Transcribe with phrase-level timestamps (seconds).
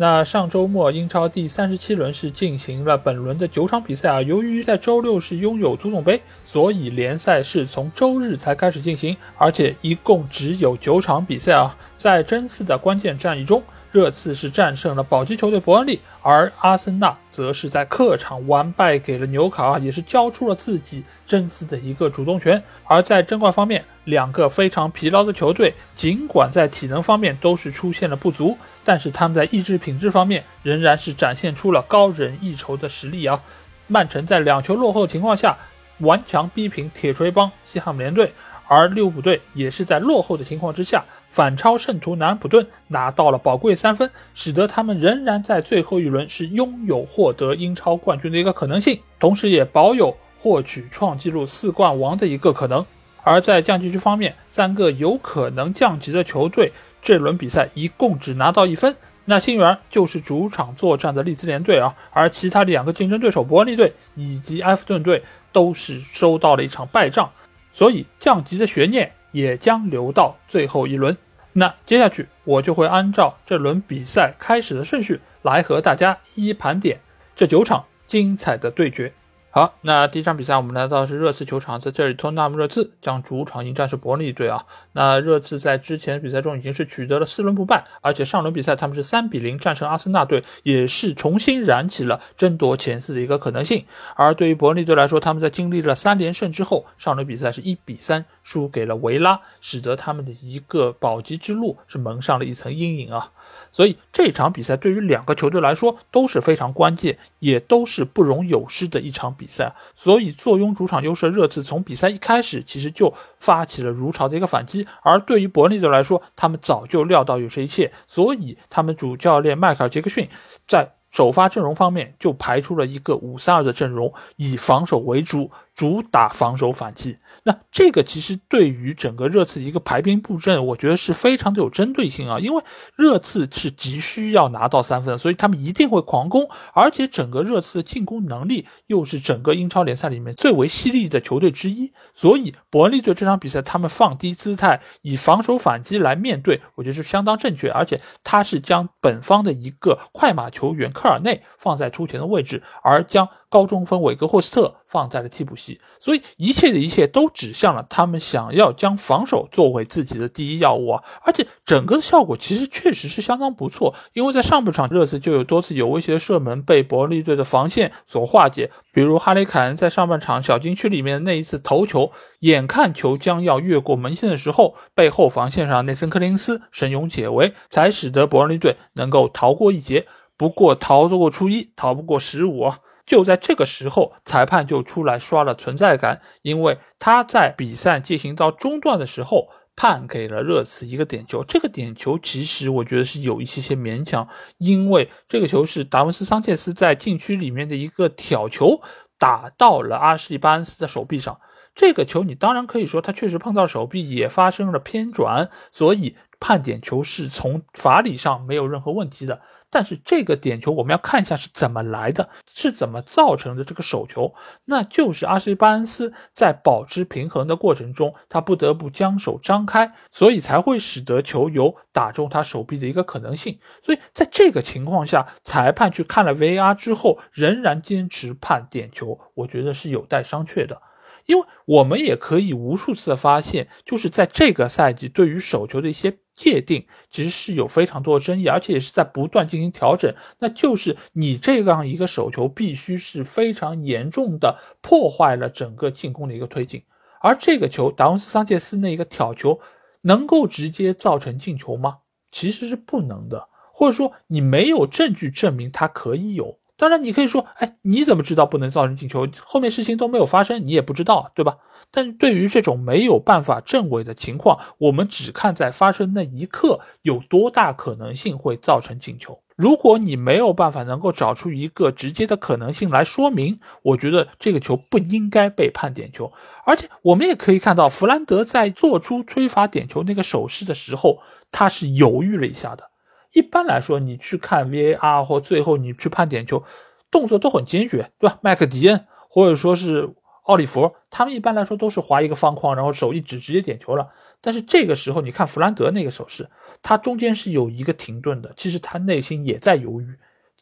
[0.00, 4.22] 那上周末英超第三十七轮是进行了本轮的九场比赛啊。
[4.22, 11.76] 由于在周六是拥有足总杯，所以联赛是从周日才开始进行，而且一共只有九场比赛啊。
[11.98, 13.62] 在争四的关键战役中。
[13.92, 22.62] 热刺是战胜了保级球队伯恩利，而阿森纳则是在客场完败给了纽卡，也是交出了自己争四的一个主动权。
[22.84, 33.42] 而在争冠方面，两个非常疲劳的球队，尽管在体能方面都是出现了不足，但是他们在意志品质方面仍然是展现出了高人一筹的实力啊！
[33.88, 35.58] 曼城在两球落后情况下，
[35.98, 38.32] 顽强逼平铁锤帮西汉姆联队。
[38.72, 52.84] 而利物浦队也是在落后的情况之下反超圣徒南安普顿，拿到了宝贵三分，使得他们仍然在最后一轮是拥有获得英超冠军的一个可能性，同时也保有获取创纪录四冠王的一个可能。
[53.22, 65.22] 而在降级区方面，三个有可能降级的球队这轮比赛一共只拿到一分，那新援就是主场作战的利兹联队啊，而其他两个竞争对手伯恩利队以及埃弗顿队
[65.52, 67.30] 都是收到了一场败仗。
[67.70, 71.16] 所以降级的悬念也将留到最后一轮。
[71.52, 77.00] 那接下去我就会按照这轮比赛开始的顺序来和大家一一盘点
[77.34, 79.12] 这九场精彩的对决。
[79.52, 84.64] 好，那第一场比赛我们来到是热刺球场，在这里托纳姆热刺将主场迎战是伯恩利队啊。
[84.92, 93.84] 那热刺在之前比赛中已经是取得了四轮不败，而且上轮比赛他们是三比零战胜阿森纳队，也是重新燃起了争夺前四的一个可能性。
[94.14, 103.32] 而对于伯恩利队来说，他们在经历了三连胜之后，上轮比赛是一比三输给了维拉，使得他们的一个保级之路是蒙上了一层阴影啊。
[103.72, 109.34] 所以这场比赛对于两个球队来说都是非常关键，也都是不容有失的一场。
[109.40, 114.86] 比赛，所以坐拥主场优势的热刺从比赛一开始其实就发起了如潮的一个反击。
[115.02, 120.28] 而对于伯利队来说，他们早就料到有这一切，所以他们主教练迈克尔·杰克逊
[120.68, 127.16] 在首发阵容方面就排出了一个五三二的阵容，以防守为主，主打防守反击。
[127.42, 132.62] 那这个其实对于整个热刺一个排兵布阵，我觉得是非常的有针对性啊，因为
[132.96, 153.28] 热刺是急需要拿到三分，所以他们一定会狂攻，而且整个热刺的进攻能力又是整个英超联赛里面最为犀利的球队之一，所以伯恩利队这场比赛他们放低姿态，以防守反击来面对，我觉得是相当正确，而且他是将本方的一个快马球员科尔内放在突前的位置，而将。
[153.50, 161.04] 高中锋韦格霍斯特放在了替补席，所以一切的一切都指向了他们想要将防守作为自己的第一要务啊！
[161.22, 180.06] 而且整个的效果其实确实是相当不错，因为在上半场热刺就有多次有威胁的射门被伯利队的防线所化解，比如哈雷凯恩在上半场小禁区里面的那一次头球，眼看球将要越过门线的时候，背后防线上内森科林斯神勇解围，才使得伯利队能够逃过一劫。
[180.36, 182.78] 不过逃得过初一，逃不过十五啊！
[183.06, 191.42] 就在这个时候，裁判就出来刷了存在感，因为他在比赛进行到中段的时候判给了热刺一个点球。
[191.42, 194.28] 这个点球其实我觉得是有一些些勉强，
[194.58, 198.80] 因为这个球是达文斯桑切斯在禁区里面的一个挑球，
[199.18, 201.40] 打到了阿什利巴恩斯的手臂上。
[201.74, 209.40] 这个球你当然可以说他确实碰到手臂，也发生了偏转，所以判点球是从法理上没有任何问题的。
[209.70, 214.34] 但是这个点球我们要看一下是怎么来的，是怎么造成的这个手球，
[214.64, 223.60] 那就是阿什利巴恩斯在保持平衡的过程中，他不得不将手张开，所以才会使得球有打中他手臂的一个可能性。
[223.82, 230.82] 所以在这个情况下，裁判去看了 VAR 之后，仍然坚持判点球，我觉得是有待商榷的。
[231.26, 240.10] 因为我们也可以无数次的发现，就是在这个赛季对于手球的一些界定，其实是有非常多的争议，而且也是在不断进行调整。
[240.38, 246.82] 那就是你这样一个手球，必须是非常严重的破坏了整个进攻的一个推进。
[247.20, 249.60] 而这个球，达文斯桑切斯那一个挑球，
[250.00, 251.98] 能够直接造成进球吗？
[252.30, 256.59] 其实是不能的，或者说你没有证据证明它可以有。
[256.80, 259.28] 当然，你可以说，哎，你怎么知道不能造成进球？
[259.44, 261.58] 后面事情都没有发生，你也不知道，对吧？
[261.90, 269.42] 但对于这种没有办法证伪的情况，我们只看在发生那一刻有多大可能性会造成进球。
[269.56, 276.32] 如果你没有办法能够找出一个直接的可能性来说明，我觉得这个球不应该被判点球。
[276.64, 281.18] 而且我们也可以看到，弗兰德在做出吹罚点球那个手势的时候，
[281.52, 282.89] 他是犹豫了一下的。
[283.32, 286.64] 一般来说，你去看 VAR 或最后你去判点球，
[287.10, 288.38] 动作都很坚决，对吧？
[288.42, 294.10] 麦克迪恩或者说是奥利弗，他们一般来说都是划一个方框，然后手一指直接点球了。
[294.40, 296.48] 但是这个时候，你看弗兰德那个手势。
[296.82, 300.18] 他中间是有一个停顿的，其实他内心也在犹豫，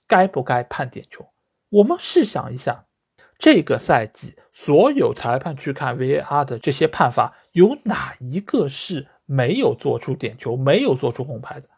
[0.08, 1.24] 该不该判点球。
[1.70, 2.86] 我们试想一下，
[3.38, 11.68] 这个赛季所有裁判去看 VAR 的这些判罚，有哪一个是没有做出点球、没有做出红牌的？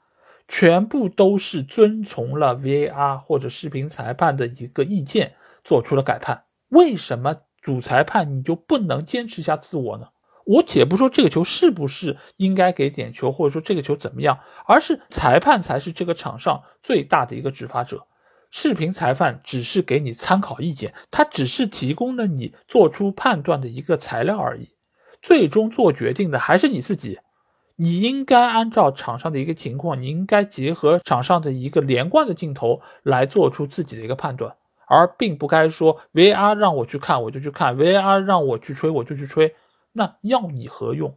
[0.52, 6.42] 全部都是遵从了 VAR 或者视频裁判的一个意见做出了改判。
[6.70, 10.08] 为什么主裁判你就不能坚持一下自我呢？
[10.44, 18.08] 我且不说这个球是不是应该给点球，或者说这个球怎么样，而是裁判才是这个场上最大的一个执法者。
[18.50, 24.70] 视频裁判只是给你参考意见，他只是提供了你做出判断的一个材料而已。
[25.22, 27.20] 最终做决定的还是你自己。
[27.82, 34.54] 你应该按照场上的一个情况，你应该结合场上的一个连贯的镜头来做出自己的一个判断，
[34.86, 39.54] 而并不该说 VR 让我去看我就去看，VR 让我去吹我就去吹。
[39.92, 41.16] 那要你何用？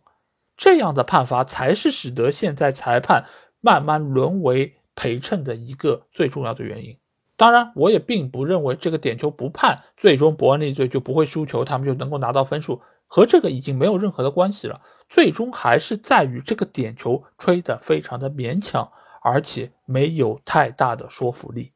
[0.56, 3.26] 这样的判罚才是使得现在裁判
[3.60, 6.96] 慢慢沦为陪衬的一个最重要的原因。
[7.36, 12.80] 当然，我也并不认为这个点球不判，最终伯恩利队就不会输球，他们就能够拿到分数，
[13.14, 14.82] 和这个已经没有任何的关系了。
[15.08, 21.74] 最终还是在于这个点球吹得非常的勉强，而且没有太大的说服力。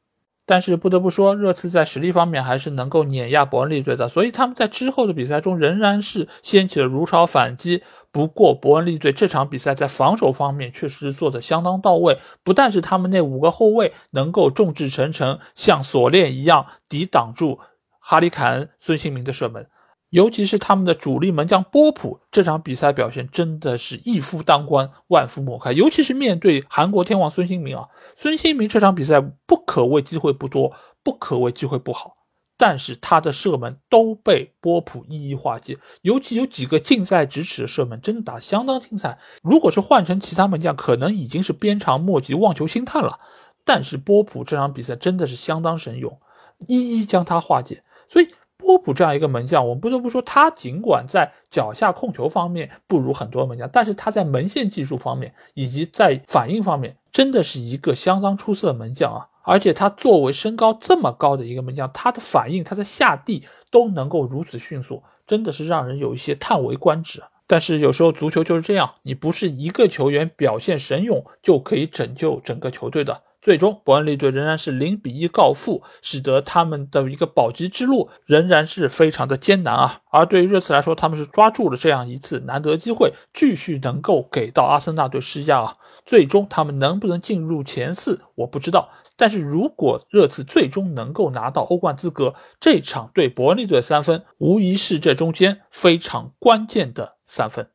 [0.47, 7.83] 但是不得不说，热刺在实力方面还是能够碾压伯恩利队的，所以他们在之后的比赛中仍然是掀起了如潮反击。
[8.11, 17.59] 不过，伯恩利队这场比赛在防守方面确实做得相当到位，不但是他们那五个后卫能够众志成城，像锁链一样抵挡住
[17.99, 19.67] 哈里凯恩、孙兴民的射门。
[20.09, 25.73] 尤其是他们的主力门将波普，这场比赛表现真的是一夫当关，万夫莫开。
[25.73, 30.73] 尤其是面对韩国天王孙兴民啊，孙兴民这场比赛不可谓机会不多，
[31.03, 32.15] 不可谓机会不好，
[32.55, 35.77] 但是他的射门都被波普一一化解。
[36.03, 39.19] 尤其有几个近在咫尺的射门，真的打相当精彩。
[39.43, 43.19] 如果是换成其他门将，可能已经是鞭长莫及、望球兴叹了。
[43.65, 46.21] 但是波普这场比赛真的是相当神勇，
[46.65, 47.83] 一一将他化解。
[48.07, 48.29] 所以。
[48.57, 59.27] 波普这样一个门将，我们不得不说，他尽管在脚下控球方面不如很多门将，但是他在门线技术方面以及在反应方面，真的是一个相当出色的门将啊！
[59.43, 67.23] 而且他作为身高这么高的一个门将，他的反应，他的下地都能够如此迅速，真的是让人有一些叹为观止。
[67.49, 73.21] 但是有时候足球就是这样，你不是一个球员表现神勇就可以拯救整个球队的。
[73.47, 80.01] 最终，伯恩利队仍然是零比一告负，使得他们的一个保级之路仍然是非常的艰难啊。
[80.11, 85.77] 而对于热刺来说，他们是抓住了这样一次难得机会，继续能够给到阿森纳队施压啊。
[86.05, 88.89] 最终，他们能不能进入前四，我不知道。
[89.15, 97.69] 但是如果热刺最终能够拿到欧冠资格，这场对伯恩利队的三分，无疑是这中间非常关键的三分。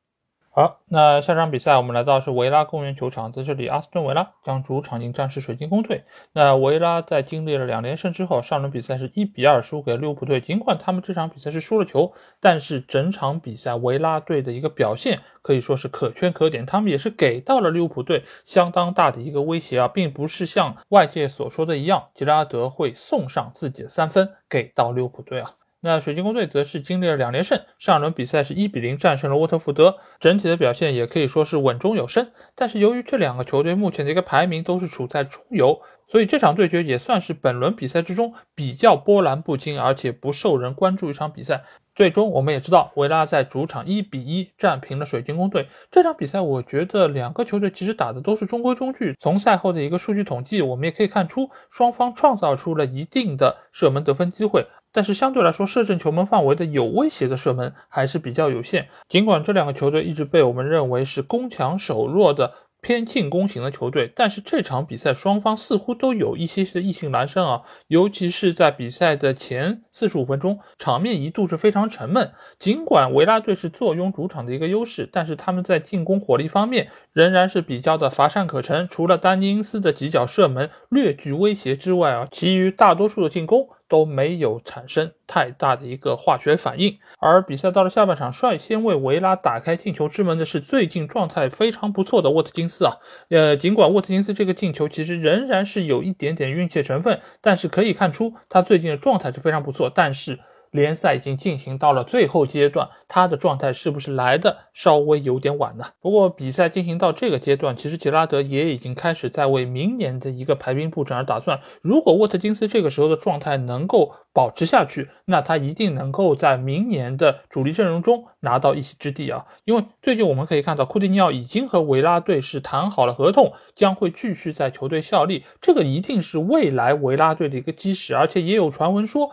[0.54, 6.04] 好，那下场比赛我们来到是维拉公园球场，在这里，阿斯顿维拉将主场迎战是水晶宫队。
[6.35, 10.42] 那维拉在经历了两连胜之后，上轮比赛是一比二输给利物浦队。
[10.42, 16.66] 尽管他们这场比赛是输了球，但是整场比赛维拉队的一个表现可以说是可圈可点。
[16.66, 25.52] 他们也是给到了利物浦队相当大的一个威胁啊，并不是像外界所说的一样，吉拉德会送上自己的三分给到利物浦队啊。
[25.85, 32.31] 那水晶宫队则是经历了两连胜，上轮比赛是一比零战胜了沃特福德，整体的表现也可以说是稳中有升。
[32.55, 41.65] 但是由于这两个球队目前的一个排名都是处在中游，所以这场对决也算是本轮比赛之中比较波澜不惊，而且不受人关注一场比赛。
[42.02, 45.68] 最终我们也知道，维拉在主场一比一战平了水晶宫队。
[45.88, 49.14] 这场比赛我觉得两个球队其实打的都是中规中矩。
[49.21, 54.66] 从赛后的一个数据统计，我们也可以看出双方创造出了一定的射门得分机会。
[54.94, 58.88] 但是相对来说，射正球门范围的有威胁的射门还是比较有限。
[59.09, 62.52] 尽管这两个球队一直被我们认为是攻强守弱的。
[62.83, 72.33] 偏进攻型的球队，但是这场比赛双方似乎都有一些些意兴阑珊啊，尤其是在比赛的前四十五分钟，场面一度是非常沉闷。
[72.59, 78.89] 尽管维拉队是坐拥主场的一个优势，但是他们在进攻火力方面仍然是比较的乏善可陈。
[78.89, 83.69] 除了丹尼因斯的几脚射门略具威胁之外啊，其余大多数的进攻。
[83.92, 86.99] 都没有产生太大的一个化学反应。
[87.18, 92.96] 而比赛到了下半场，率先为维拉打开进球之门的是最近状态非常不错的沃特金斯啊。
[93.28, 99.92] 呃，尽管沃特金斯这个进球其实仍然是有一点点运气成分，但是可以看出他最近的状态是非常不错。
[99.94, 100.38] 但是。
[100.73, 105.85] 联赛已经进行到了最后阶段，他的状态是不是来的稍微有点晚呢？
[106.00, 111.61] 不过比赛进行到这个阶段，其实杰拉德也已经开始在为明年的一个排兵布阵而打算。
[111.83, 119.45] 如果沃特金斯这个时候的状态能够保持下去，那他一定能够在明年的主力阵容中拿到一席之地啊！
[119.67, 129.31] 因为最近我们可以看到，库蒂尼奥已经和维拉队是谈好了合同，将会继续在球队效力，这个一定是未来维拉队的一个基石，而且也有传闻说。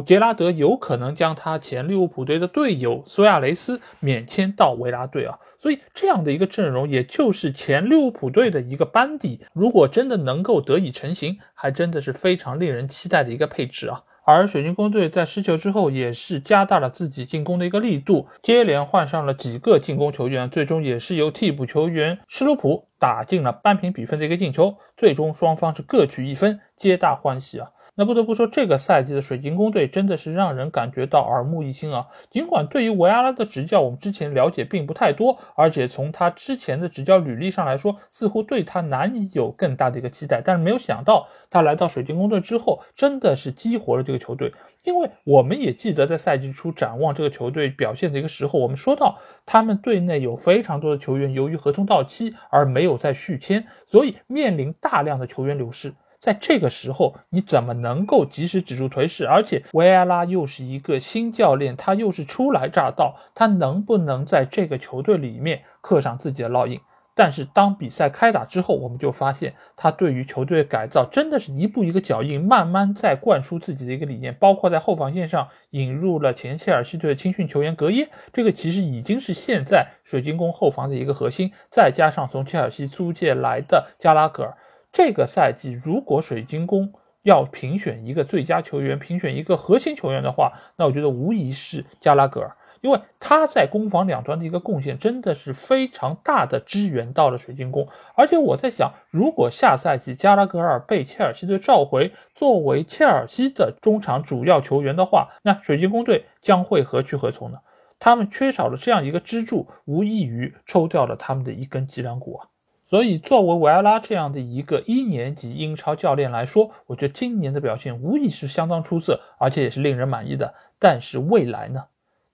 [0.00, 14.04] 杰拉德有可能将他前利物浦队的队友苏亚雷斯免签到维拉队啊，所以这样的一个阵容，也就是前利物浦队的一个班底，如果真的能够得以成型，还真的是非常令人期待的一个配置啊。
[14.24, 27.70] 而水晶宫队在失球之后，也是加大了自己进攻的一个力度，接连换上了几个进攻球员，最终也是由替补球员施卢普打进了扳平比分的一个进球，最终双方是各取一分，皆大欢喜啊。
[27.94, 32.06] 那不得不说，这个赛季的水晶宫队真的是让人感觉到耳目一新啊！
[32.30, 40.40] 尽管对于维阿拉的执教，我们之前了解并不太多，而且从他之前的执教履历上来说，似乎对他难以有更大的一个期待。
[40.42, 44.54] 但是没有想到，他来到水晶宫队之后，真的是激活了这个球队。
[44.84, 55.92] 因为我们也记得，在赛季初展望这个球队表现的一个时候，我们说到他们队内有非常多的球员由于合同到期而没有再续签，所以面临大量的球员流失。
[56.22, 59.26] 在这个时候，你怎么能够及时止住颓势？
[59.26, 66.80] 而且维埃拉又是一个新教练，他又是初来乍到，他能不能在这个球队里面刻上自己的烙印？
[67.14, 84.56] 但是当比赛开打之后，我们就发现他对于球队改造真的是一步一个脚印，慢慢在灌输自己的一个理念，包括在后防线上引入了前切尔西队的青训球员格耶，这个其实已经是现在水晶宫后防的一个核心，再加上从切尔西租借来的加拉格尔。
[84.92, 97.88] 这个赛季，如果水晶宫要评选一个最佳球员，评选一个核心球员的话，那我觉得无疑是加拉格尔，因为他在攻防两端的一个贡献真的是非常大的，支援到了水晶宫。
[98.14, 107.60] 而且我在想，如果下赛季加拉格尔被切尔西队召回，作为切尔西的中场主要球员的话，那水晶宫队将会何去何从呢？
[107.98, 112.51] 他们缺少了这样一个支柱，无异于抽掉了他们的一根脊梁骨啊。
[112.92, 120.52] 所以，作为维埃拉这样的一个一年级英超教练来说，我觉得今年的表现无疑是相当出色，而且也是令人满意的。
[120.78, 121.84] 但是未来呢？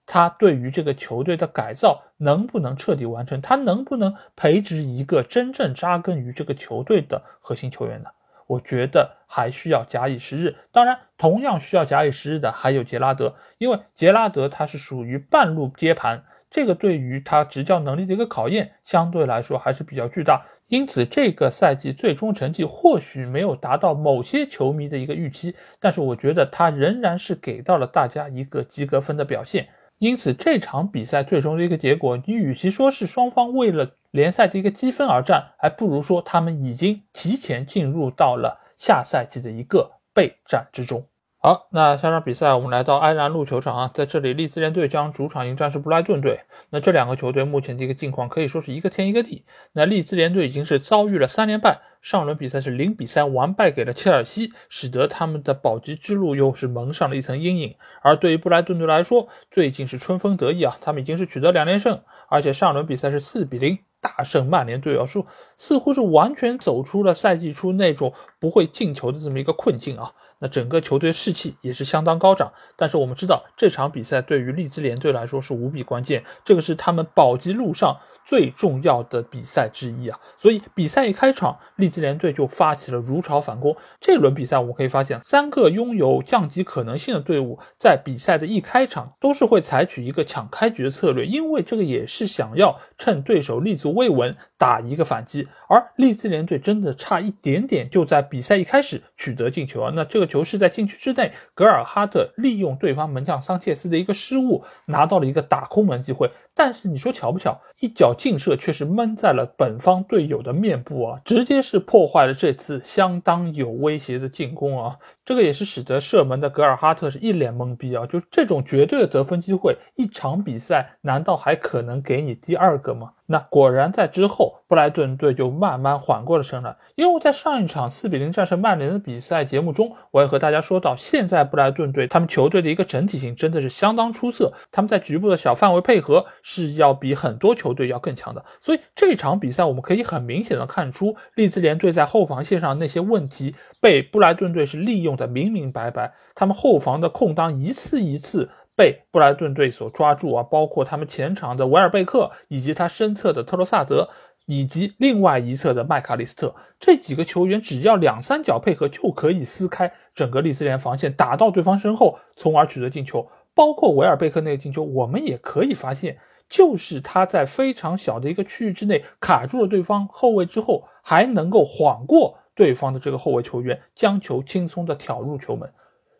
[0.05, 3.39] 他对于这个球队的改造能不能彻底完成？
[3.39, 8.09] 他能不能培植一个真正扎根于这个球队的核心球员呢？
[8.45, 10.57] 我觉得还需要假以时日。
[10.73, 16.25] 当然，同样需要假以时日的还有杰拉德，因为杰拉德他是属于半路接盘。
[16.49, 20.45] 这个对于他执教能力的一个考验，相对来说还是比较巨大。
[20.67, 29.69] 因此，这个赛季最终成绩或许没有达到某些球迷的一个预期，但是我觉得他仍然是给到了大家一个及格分的表现。
[29.97, 41.08] 因此，这场比赛最终的一个结果，你与其说是双方为了联赛的一个积分而战，还不如说他们已经提前进入到了下赛季的一个备战之中。
[41.41, 46.41] 好，那下场比赛我们来到埃兰路球场啊，在这里利兹联队将主场迎战是布莱顿队。
[46.69, 49.45] 那这两个球队目前的一个境况可以说是一个天一个地。
[49.71, 57.77] 那利兹联队已经是遭遇了三连败，上轮比赛是零比三完败给了切尔西，使得他们的保级之路又是蒙上了一层阴影。
[58.01, 70.13] 而对于布莱顿队来说，最近是春风得意啊，他们已经是取得两连胜，而且上轮比赛是四比零大胜曼联队啊，说似乎是完全走出了赛季初那种不会进球的这么一个困境啊。
[70.39, 77.99] 那整个球队士气也是相当高涨，但是我们知道这场比赛对于利兹联队来说是无比关键，这个是他们保级路上。
[78.29, 83.75] 最重要的比赛之一啊，所以比赛一开场，利兹联队就发起了如潮反攻。
[83.99, 95.47] 这轮比赛我们可以发现，三个拥有降级可能性的队伍在比赛的一开场都是会采取一个抢开局的策略，因为这个也是想要趁对手立足未稳打一个反击。
[95.67, 108.15] 而利兹联队真的差一点点就在比赛一开始取得进球啊，那这个球是在禁区之内，格尔哈特利用对方门将桑切斯的一个失误拿到了一个打空门机会，但是你说巧不巧，一脚。
[108.19, 114.97] 劲射却是闷在了本方队友的面部啊，直接是破坏了这次相当有威胁的进攻啊。
[115.23, 118.05] 这个也是使得射门的格尔哈特是一脸懵逼啊。
[118.05, 123.13] 就这种绝对的得分机会，一场比赛难道还可能给你第二个吗？
[123.31, 126.75] 那果然在之后，布莱顿队就慢慢缓过了神来。
[126.95, 138.43] 因为我在上一场四比零战胜曼联的比赛节目中，我也和大家说到，现在布莱顿队他们球队的一个整体性真的是相当出色，他们在局部的小范围配合是要比很多球队要更强的。
[138.59, 148.49] 所以这场比赛我们可以很明显的看出，利兹联队在后防线上那些问题被布莱顿队是利用的明明白白，他们后防的空当一次一次。
[148.79, 154.07] 被布莱顿队所抓住啊，包括他们前场的维尔贝克，以及他身侧的特罗萨德，
[154.45, 163.29] 以及另外一侧的麦卡利斯特，这几个球员只要两三脚配合，就可以撕开整个利兹联防线，打到对方身后，从而取得进球。
[163.53, 166.17] 包括维尔贝克那个进球，我们也可以发现，
[166.47, 175.69] 就是他在非常小的一个区域之内卡住了对方后卫之后，还能够晃过对方的这个后卫球员，将球轻松的挑入球门。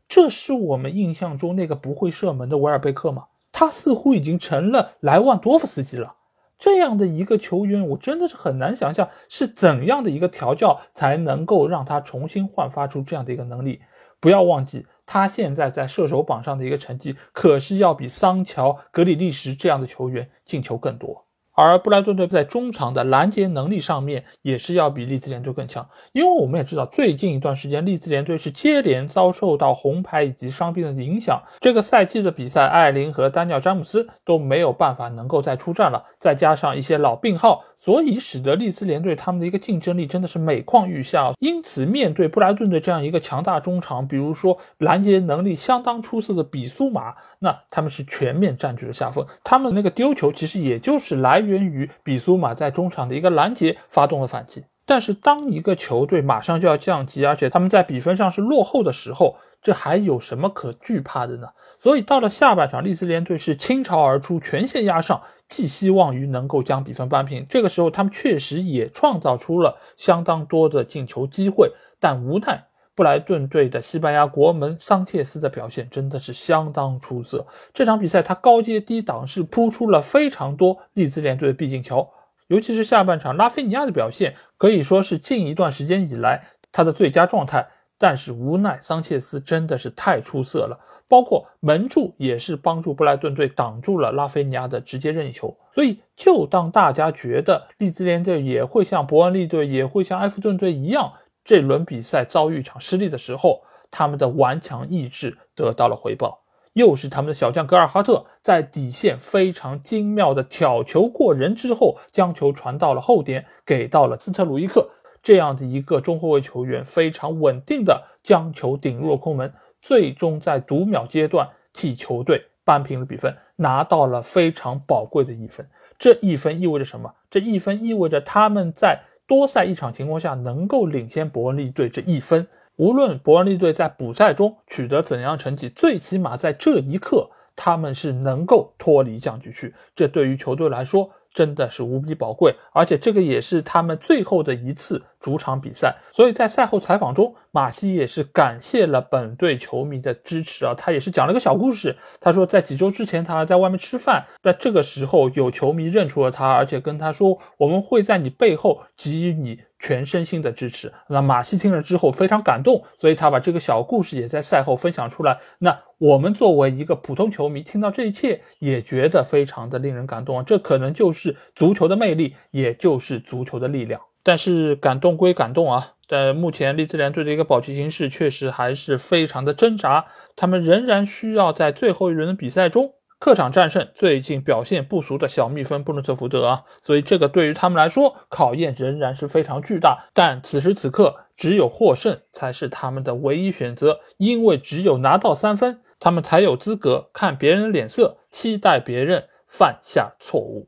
[0.09, 3.27] 这是我们印象中那个不会射门的维尔贝克吗？
[3.51, 6.15] 他似乎已经成了莱万多夫斯基了。
[6.57, 13.81] 这样的一个球员，我真的是很难想象是怎样的一个调教才能够让他重新焕发出这样的一个能力。
[14.19, 21.25] 不要忘记，他现在在射手榜上的一个成绩，可是要比桑乔、格里利什这样的球员进球更多。
[21.59, 31.43] 而布莱顿队在中场的拦截能力上面也是要比利兹联队更强，因为我们也知道，最近一段时间利兹联队是接连遭受到红牌以及伤病的影响。
[31.59, 41.33] 这个赛季的比赛，艾琳和丹尼尔詹姆斯都没有办法能够再出战了，再加上一些老病号，所以使得利兹联队他们的一个竞争力真的是每况愈下。
[41.39, 49.27] 因此，面对布莱顿队这样一个强大中场，比如说拦截能力相当出色的比苏马，那他们是全面占据了下风。
[49.43, 51.41] 他们那个丢球其实也就是来。
[51.41, 61.49] 源源于比苏马在中场的一个拦截发动了反击，但是当一个球队马上就要降级，而且他们在比分上是落后的时候，这还有什么可惧怕的呢？
[61.77, 67.45] 所以到了下半场，利兹联队是倾巢而出，全线压上，寄希望于能够将比分扳平。
[67.49, 72.68] 这个时候，他们确实也创造出了相当多的进球机会，但无奈。
[72.99, 77.47] 布莱顿队的西班牙国门桑切斯的表现真的是相当出色。
[77.73, 82.09] 这场比赛他高接低挡是扑出了非常多利兹联队的必进球，
[82.47, 87.69] 尤其是下半场拉菲尼亚的表现可以说是近一段时间以来他的最佳状态。
[87.97, 95.55] 但是无奈桑切斯真的是太出色了，包括门柱也是帮助布莱顿队挡住了拉菲尼亚的直接任意球。
[95.73, 101.13] 所以就当大家觉得利兹联队也会像伯恩利队也会像埃弗顿队一样。
[101.49, 106.43] 这轮比赛遭遇一场失利的时候，他们的顽强意志得到了回报。
[106.73, 114.91] 又是他们的小将格尔哈特在底线非常精妙的挑球过人之后，将球传到了后点，给到了斯特鲁伊克
[115.23, 125.67] 这样的一个中后卫球员，非常稳定的将球顶入了空门，最终在读秒阶段替球队扳平了比分，拿到了非常宝贵的一分。
[125.97, 127.15] 这一分意味着什么？
[127.31, 129.01] 这一分意味着他们在。
[129.29, 141.11] 多赛一场情况下能够领先伯恩利队这一分，无论伯恩利队在补赛中取得怎样成绩，最起码在这一刻他们是能够脱离降级区，这对于球队来说。
[141.31, 151.95] 真的是无比宝贵，而且这个也是他们最后的一次主场比赛，所以在赛后采访中，马西也是感谢了本队球迷的支持啊，他也是讲了个小故事。
[152.19, 159.59] 他说，在几周之前，他在外面吃饭，在这个时候有球迷认出了他，而且跟他说，我们会在你背后给予你。
[159.81, 160.91] 全身心的支持。
[161.07, 165.39] 那马西听了之后非常感动，所以他把这个小故事也在赛后分享出来。
[165.57, 170.43] 那我们作为一个普通球迷，听到这一切也觉得非常的令人感动啊。
[170.45, 174.01] 这可能就是足球的魅力，也就是足球的力量。
[174.29, 182.93] 但是感动归感动啊，但目前利兹联队的一个保级形势确实还是非常的挣扎，他们仍然需要在最后一轮的比赛中。
[183.17, 190.11] 客场战胜最近表现不俗的小蜜蜂布伦特福德啊，所以这个对于他们来说考验仍然是非常巨大。
[190.13, 200.67] 但此时此刻，只有获胜才是他们的唯一选择，因为只有拿到三分，他们才有资格看别人的脸色，期待别人犯下错误。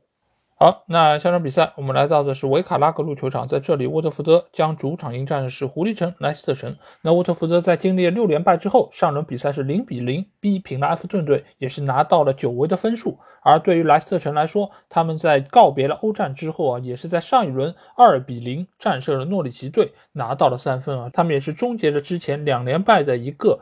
[0.62, 6.76] 好，那下场比赛我们来到的是维卡拉格路球场，在这里，沃特福德将主场迎战的是狐狸城莱斯特城。
[7.02, 13.18] 那沃特福德在经历了六连败之后，上轮比赛是零比零逼平了埃弗顿队，也是拿到了久违的分数。
[13.42, 23.58] 而对于莱斯特城来说，他们在告别了欧战之后啊，也是在上一轮二比零战胜了诺里奇队，拿到了三分啊，他们也是终结了之前两连败的一个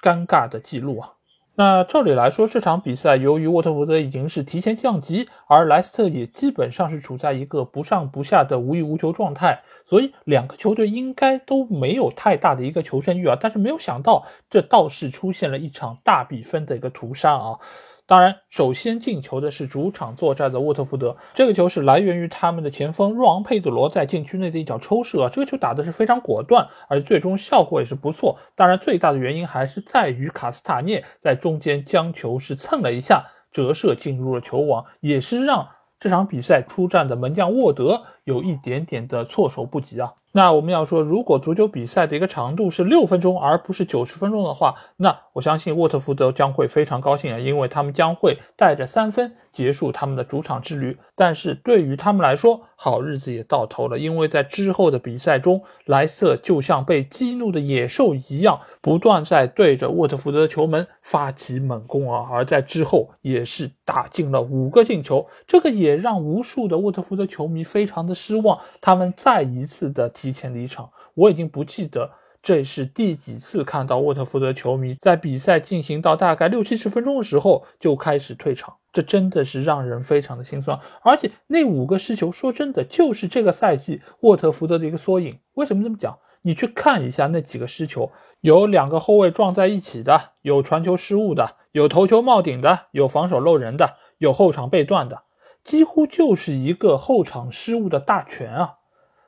[0.00, 1.14] 尴尬的记录啊。
[1.56, 13.38] 那照理来说，这场比赛由于沃特福德已经是提前降级，而莱斯特也基本上是处在一个不上不下的无欲无求状态，所以两个球队应该都没有太大的一个求胜欲啊。
[13.40, 17.58] 但是没有想到，这倒是出现了一场大比分的一个屠杀啊！
[18.06, 28.38] 当然，首先进球的是主场作战的沃特福德，这个球是来源于他们的前锋若昂佩德罗在禁区内的一脚抽射，这个球打的是非常果断，而最终效果也是不错。
[28.54, 40.12] 当然，最大的原因还是在于卡斯塔涅在中间将球是蹭了一下，折射进入了球网，也是让这场比赛出战的门将沃德有一点点的措手不及啊。
[40.36, 50.98] 那我们要说，如果足球比赛的一个长度是六分钟，而不是九十分钟的话，那我相信沃特福德将会非常高兴啊，因为他们将会带着三分结束他们的主场之旅。
[51.14, 70.10] 但是对于他们来说，好日子也到头了，因为在之后的比赛中，莱瑟就像被激怒的野兽一样，不断在对着沃特福德的球门发起猛攻啊，而在之后也是打进了五个进球，这个也让无数的沃特福德球迷非常的失望，他们再一次的。
[70.24, 72.10] 提前离场，我已经不记得
[72.42, 80.80] 这是第几次看到沃特福德球迷在比赛进行到大概六七十分钟的时候就开始退场，这真的是让人非常的心酸。
[81.02, 85.40] 而且那五个失球，说真的，就是这个赛季沃特福德的一个缩影。
[85.52, 86.18] 为什么这么讲？
[86.40, 88.10] 你去看一下那几个失球，
[88.40, 95.24] 有两个后卫撞在一起的，有传球失误的，有头球冒顶的，有防守漏人的，有后场被断的，
[95.62, 98.78] 几乎就是一个后场失误的大全啊。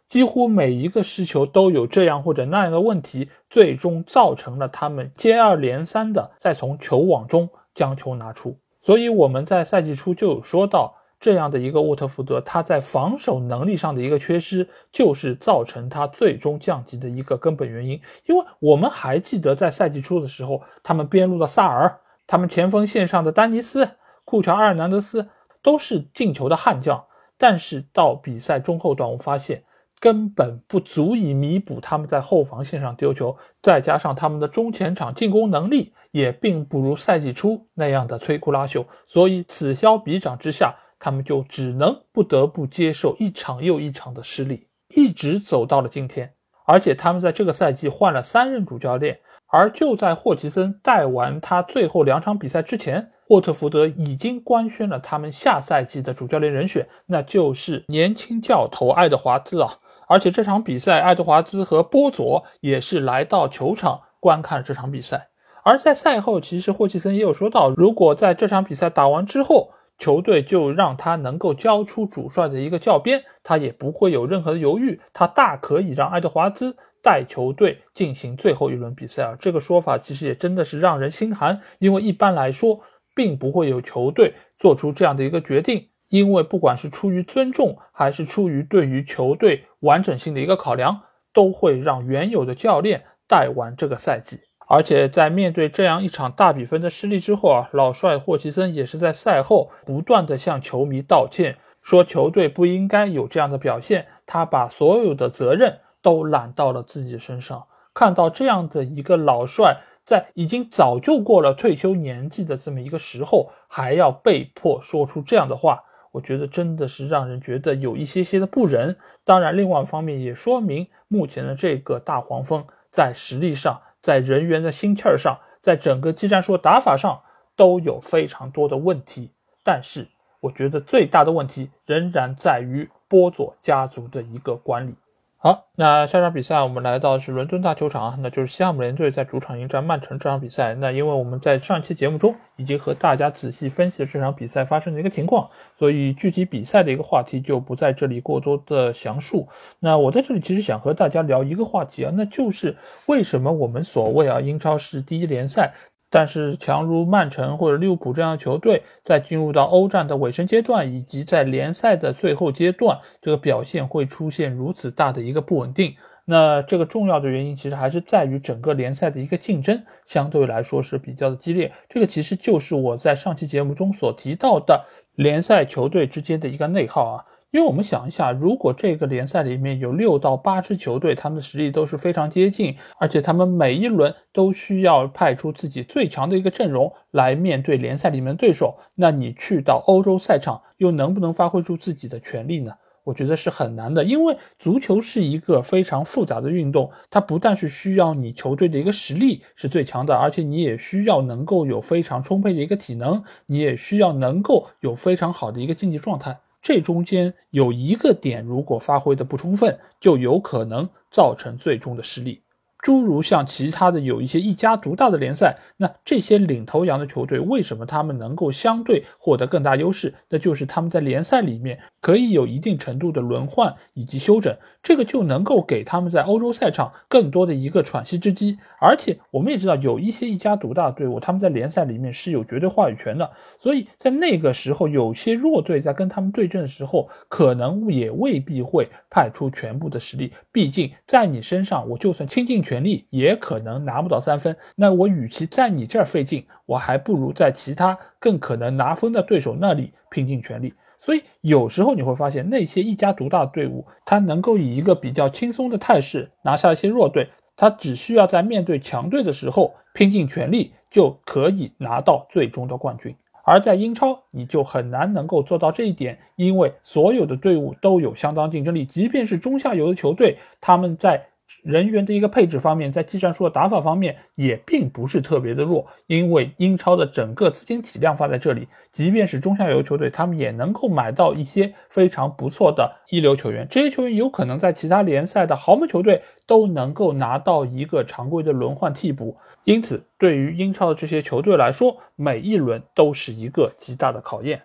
[0.09, 8.57] 几乎每一个失球都有这样或者那样的问题，最终造成了他们接二连三的再从球网中将球拿出。
[8.81, 18.01] 所以我们在赛季初就有说到，这样的一个沃特福德，他在防守能力上的一个缺失，就是造成他最终降级的一个根本原因。
[18.27, 23.91] 因为我们还记得在赛季初的时候，他们边路的萨尔，他们前锋线上的丹尼斯、
[24.25, 25.27] 库乔、阿尔南德斯
[25.63, 29.65] 都是进球的悍将，但是到比赛中后段，我发现。
[30.01, 46.35] 根本不足以弥补他们在后防线上丢球，再加上他们的中前场进攻能力也并不如赛季初那样的摧枯拉朽，所以此消彼长之下，他们就只能不得不接受一场又一场的失利，一直走到了今天。
[46.67, 59.71] 而且他们在这个赛季换了三任主教练，而就在霍奇森带完他最后两场比赛之前，沃特福德已经官宣了他们下赛季的主教练人选，那就是年轻教头爱德华兹啊。
[60.09, 65.29] 而且这场比赛，爱德华兹和波佐也是来到球场观看这场比赛。
[65.65, 79.37] 而在赛后，其实霍奇森也有说到，如果在这场比赛打完之后，球队就让他能够交出主帅的一个教鞭，他也不会有任何的犹豫，他大可以让爱德华兹带球队进行最后一轮比赛啊。
[79.41, 82.81] 这个说法其实也真的是让人心寒，因为一般来说，
[83.15, 85.89] 并不会有球队做出这样的一个决定。
[86.09, 94.41] 因为不管是出于尊重，还是出于对于球队完整性的一个考量，都会让原有的教练带完这个赛季。
[94.69, 107.67] 而且在面对这样一场大比分的失利之后啊，老帅霍奇森也是在赛后不断的向球迷道歉，说球队不应该有这样的表现，他把所有的责任都揽到了自己身上。
[107.95, 109.79] 看到这样的一个老帅。
[110.07, 115.83] 在已经早就过了退休年纪的这么一个时候，还要被迫说出这样的话，
[116.17, 118.97] 我觉得真的是让人觉得有一些些的不仁。
[119.25, 127.21] 当然，另外一方面也说明目前的这个大黄蜂在实力上、在人员的心气儿上、在整个技战术打法上
[127.55, 129.31] 都有非常多的问题。
[129.63, 130.09] 但是，
[130.41, 134.95] 我觉得最大的问题仍然在于波佐家族的一个管理。
[135.39, 140.75] 好，那下场比赛我们来到是伦敦大球场，那就是西汉姆联队在主场迎战曼城这场比赛。
[140.75, 149.47] 那因为我们在上期节目中已经和大家仔细分析了这场比赛发生的一个情况，所以具体比赛的一个话题就不在这里过多的详述。
[149.79, 152.75] 那我在这里其实想和大家聊一个话题啊，那就是
[153.07, 155.75] 为什么我们所谓啊英超是第一联赛。
[156.09, 165.95] 但是，强如曼城或者利物浦这样的球队，在进入到欧战的尾声阶段，以及在联赛的最后阶段，这个表现会出现如此大的一个不稳定。
[166.25, 171.73] 那这个重要的原因，其实还是在于整个联赛的一个竞争相对来说是比较的激烈。
[171.89, 177.25] 这个其实就是我在上期节目中所提到的联赛球队之间的一个内耗啊。
[177.57, 192.73] 因为我们想一下，如果这个联赛里面有六到八支球队，他们的实力都是非常接近，而且他们每一轮都需要派出自己最强的一个阵容来面对联赛里面的对手，那你去到欧洲赛场又能不能发挥出自己的全力呢？
[193.05, 206.37] 我觉得是很难的，因为足球是一个非常复杂的运动，它不但是需要你球队的一个实力是最强的，而且你也需要能够有非常充沛的一个体能，你也需要能够有非常好的一个竞技状态。
[206.67, 212.43] 这中间有一个点，如果发挥的不充分，就有可能造成最终的失利。
[212.83, 220.15] 诸如像其他的有一些一家独大的联赛，那这些领头羊的球队为什么他们能够相对获得更大优势？
[220.29, 228.61] 那就是他们在联赛里面可以有一定程度的轮换以及休整，这个就能够给他们在欧洲赛场更多的一个喘息之机。
[228.79, 240.33] 而且我们也知道，有一些一家独大的队伍，他们在联赛里面是有绝对话语权的，所以在那个时候，有些弱队在跟他们对阵的时候，可能也未必会派出全部的实力。
[240.53, 244.57] 毕竟在你身上，我就算倾尽全力，也可能拿不到三分。
[244.77, 250.73] 那我与其在你这儿费劲，我还不如在其他更可能拿分的对手那里拼尽全力。
[251.07, 263.15] 所以有时候你会发现，那些一家独大的队伍，他能够以一个比较轻松的态势拿下一些弱队，他只需要在面对强队的时候拼尽全力，就可以拿到最终的冠军。
[263.45, 271.29] 而在英超，你就很难能够做到这一点，因为所有的队伍都有相当竞争力，即便是中下游的球队，他们在。
[271.63, 283.67] 人员的一个配置方面，在技战术的打法方面也并不是特别的弱，因为英超的整个资金体量放在这里，即便是中下游球队，他们也能够买到一些非常不错的一流球员。
[283.71, 294.63] 这些球员有可能在其他联赛的豪门球队都能够拿到一个常规的轮换替补，因此对于英超的这些球队来说，每一轮都是一个极大的考验。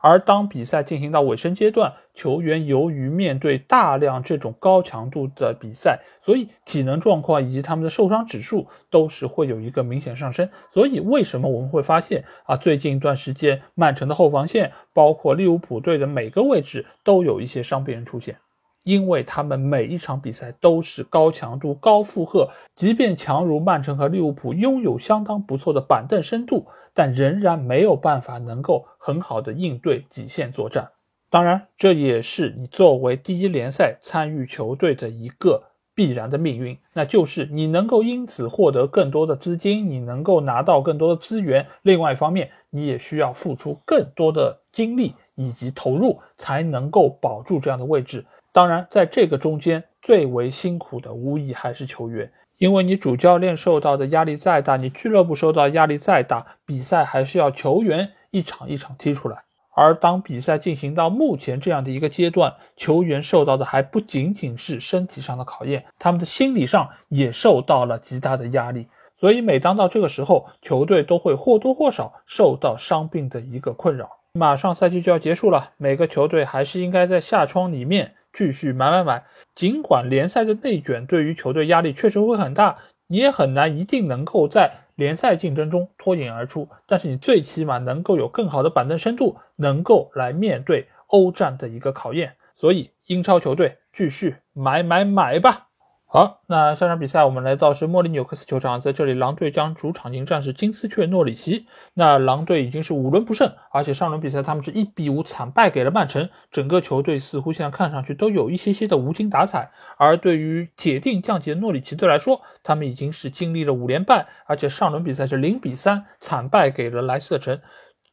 [0.00, 10.48] 而当比赛进行到尾声阶段，球员由于面对大量这种高强度的比赛，所以体能状况以及他们的受伤指数都是会有一个明显上升。
[10.72, 18.36] 所以为什么我们会发现啊，最近一段时间曼城的后防线，包括利物浦队的每个位置都有一些伤病人出现。
[18.82, 26.66] 因为他们每一场比赛都是高强度、高负荷，即便强如曼城和利物浦拥有相当不错的板凳深度，
[27.00, 30.90] 但仍然没有办法能够很好的应对极限作战。
[31.30, 35.62] 当然，这也是你作为第一联赛参与球队的一个
[35.94, 41.68] 必然的命运，那就是你能够因此获得更多的资金，你能够拿到更多的资源。
[41.80, 48.26] 另外一方面，你也需要付出更多的精力以及投入，才能够保住这样的位置。
[48.52, 59.44] 当然，在这个中间最为辛苦的无疑还是球员，因为你主教练受到的压力再大，你俱乐部受到压力再大，比赛还是要球员一场一场踢出来。
[59.74, 68.88] 而当比赛进行到目前这样的一个阶段，球员受到的还不仅仅是身体上的考验，他们的心理上也受到了极大的压力。
[69.16, 74.18] 所以每当到这个时候，球队都会或多或少受到伤病的一个困扰。
[74.34, 78.16] 马上赛季就要结束了，每个球队还是应该在下窗里面。
[78.32, 92.36] 继续买买买，尽管联赛的内卷对于球队压力确实会很大，你也很难一定能够在联赛竞争中脱颖而出，但是你最起码能够有更好的板凳深度，能够来面对欧战的一个考验。
[92.54, 95.69] 所以英超球队继续买买买吧。
[96.12, 101.68] 好，那下场比赛我们来到是莫里纽克斯球场，在这里狼队将主场迎战是金丝雀诺里奇。
[101.94, 109.70] 那狼队已经是五轮不胜，而且上轮比赛他们是一比五惨败给了曼城，整个球队似乎现在看上去都有一些些的无精打采。
[109.98, 117.60] 而对于铁定降级的诺里奇队来说，他们已经是经历了五连败，而且上轮比赛是零比三惨败给了莱斯特城，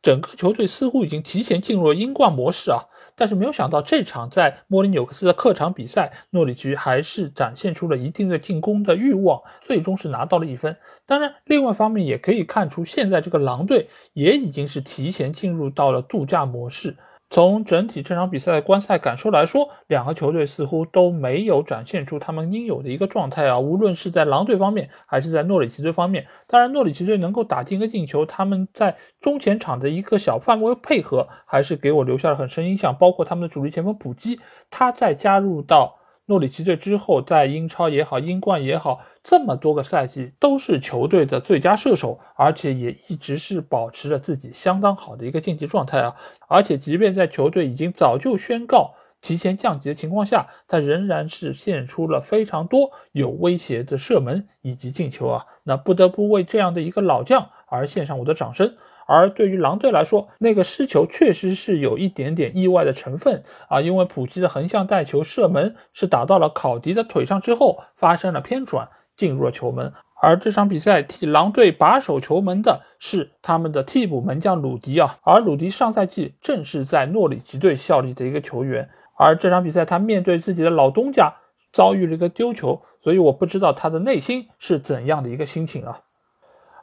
[0.03, 2.83] 整个球队似乎已经提前进入了英冠模式啊。
[3.17, 10.77] 但是没有想到，这场在莫里纽克斯的客场比赛，诺里奇还是展现出了一定的进攻的欲望，最终是拿到了一分。
[11.07, 16.95] 当然，另外一方面也可以看出，现在这个狼队也已经是提前进入到了度假模式。
[17.29, 23.59] 从整体这场比赛的观赛感受来说，两个球队似乎都没有展现出他们应有的一个状态啊。
[23.59, 32.95] 无论是在狼队方面，还是在诺里奇队方面，当然诺里奇队能够打进一个进球，他们在中前场的一个小范围配合，还是给我留下了很深印象。
[32.95, 35.97] 包括他们的主力前锋普基，他在加入到。
[36.29, 46.15] 诺里奇队之后，在英超也好，英冠也好，这么多个赛季都是球队的最佳射手，而且也一直是保持着自己相当好的一个竞技状态啊！
[46.49, 55.45] 而且，即便在球队已经早就宣告提前降级的情况下，他仍然是献出了非常多有威胁的射门以及进球啊！
[55.63, 58.75] 那不得不为这样的一个老将而献上我的掌声。
[59.07, 69.93] 而对于狼队来说，那个失球确实是有一点点意外的成分啊，因为普基的横向带球射门是打到了考迪的腿上之后发生了偏转，进入了球门。
[70.19, 81.35] 而这场比赛替狼队把守球门的是他们的替补门将鲁迪啊，而鲁迪上赛季正是在诺里奇队效力的一个球员，而这场比赛他面对自己的老东家
[81.71, 86.01] 遭遇了一个丢球，所以我不知道他的内心是怎样的一个心情啊。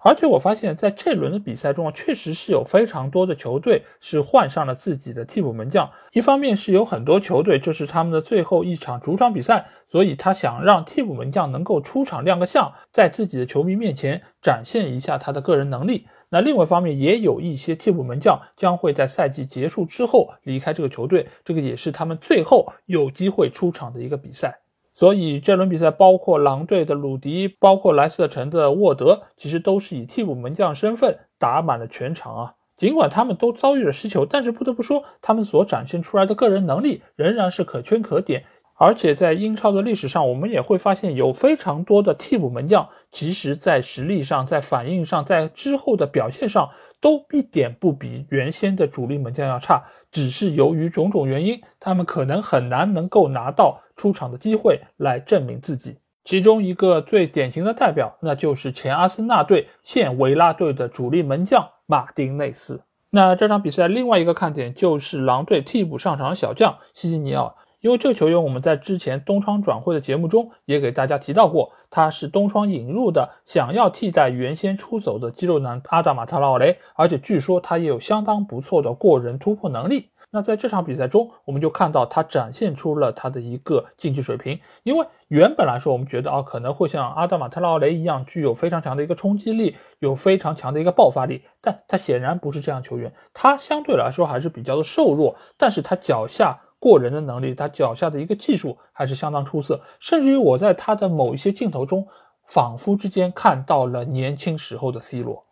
[0.04, 5.90] 而且我发现，在这轮的比赛中啊，确实是有非常多的球队是换上了自己的替补门将。
[6.12, 16.06] 一方面是有很多球队这是他们的最后一场主场比赛，所以他想让替补门将能够出场亮个相，在自己的球迷面前展现一下他的个人能力。
[16.28, 24.60] 那另外一方面，也有一些替补门将将会在赛季结束之后离开这个球队，这个也是他们最后有机会出场的一个比赛。
[24.94, 32.54] 所以这轮比赛，包括狼队的鲁迪，包括莱斯特城的沃德，其实都是以替补门将身份打满了全场啊。
[32.76, 38.44] 尽管他们都遭遇了失球，但是不得不说，他们所展现出来的个人能力仍然是可圈可点。
[38.76, 49.84] 而且在英超的历史上，我们也会发现有非常多的替补门将，其实在实力上、在反应上、在之后的表现上，都一点不比原先的主力门将要差。
[50.10, 55.98] 只是由于种种原因，他们可能很难能够拿到出场的机会来证明自己。
[56.24, 62.82] 其中一个最典型的代表，那就是前阿森纳队、现维拉队的主力门将马丁内斯。
[63.10, 67.54] 那这场比赛另外一个看点就是狼队替补上场小将西西尼奥。
[67.84, 80.08] 因为这个球员，我们在之前东窗转会的节目中也给大家提到过，他是东窗引入的，想要替代原先出走的肌肉男阿达马特拉奥雷，而且据说他也有相当不错的过人突破能力。
[80.30, 84.60] 那在这场比赛中，我们就看到他展现出了他的一个竞技水平。
[84.82, 96.62] 因为原本来说，我们觉得啊，可能会像阿达马特拉奥雷一样，具有非常强的一个冲击力，有非常强的一个爆发力，但他显然不是这样球员，他相对来说还是比较的瘦弱，但是他脚下。
[96.84, 102.06] 过人的能力，他脚下的一个技术还是相当出色，甚至于我在他的某一些镜头中，
[102.46, 105.43] 仿佛之间看到了年轻时候的 C 罗，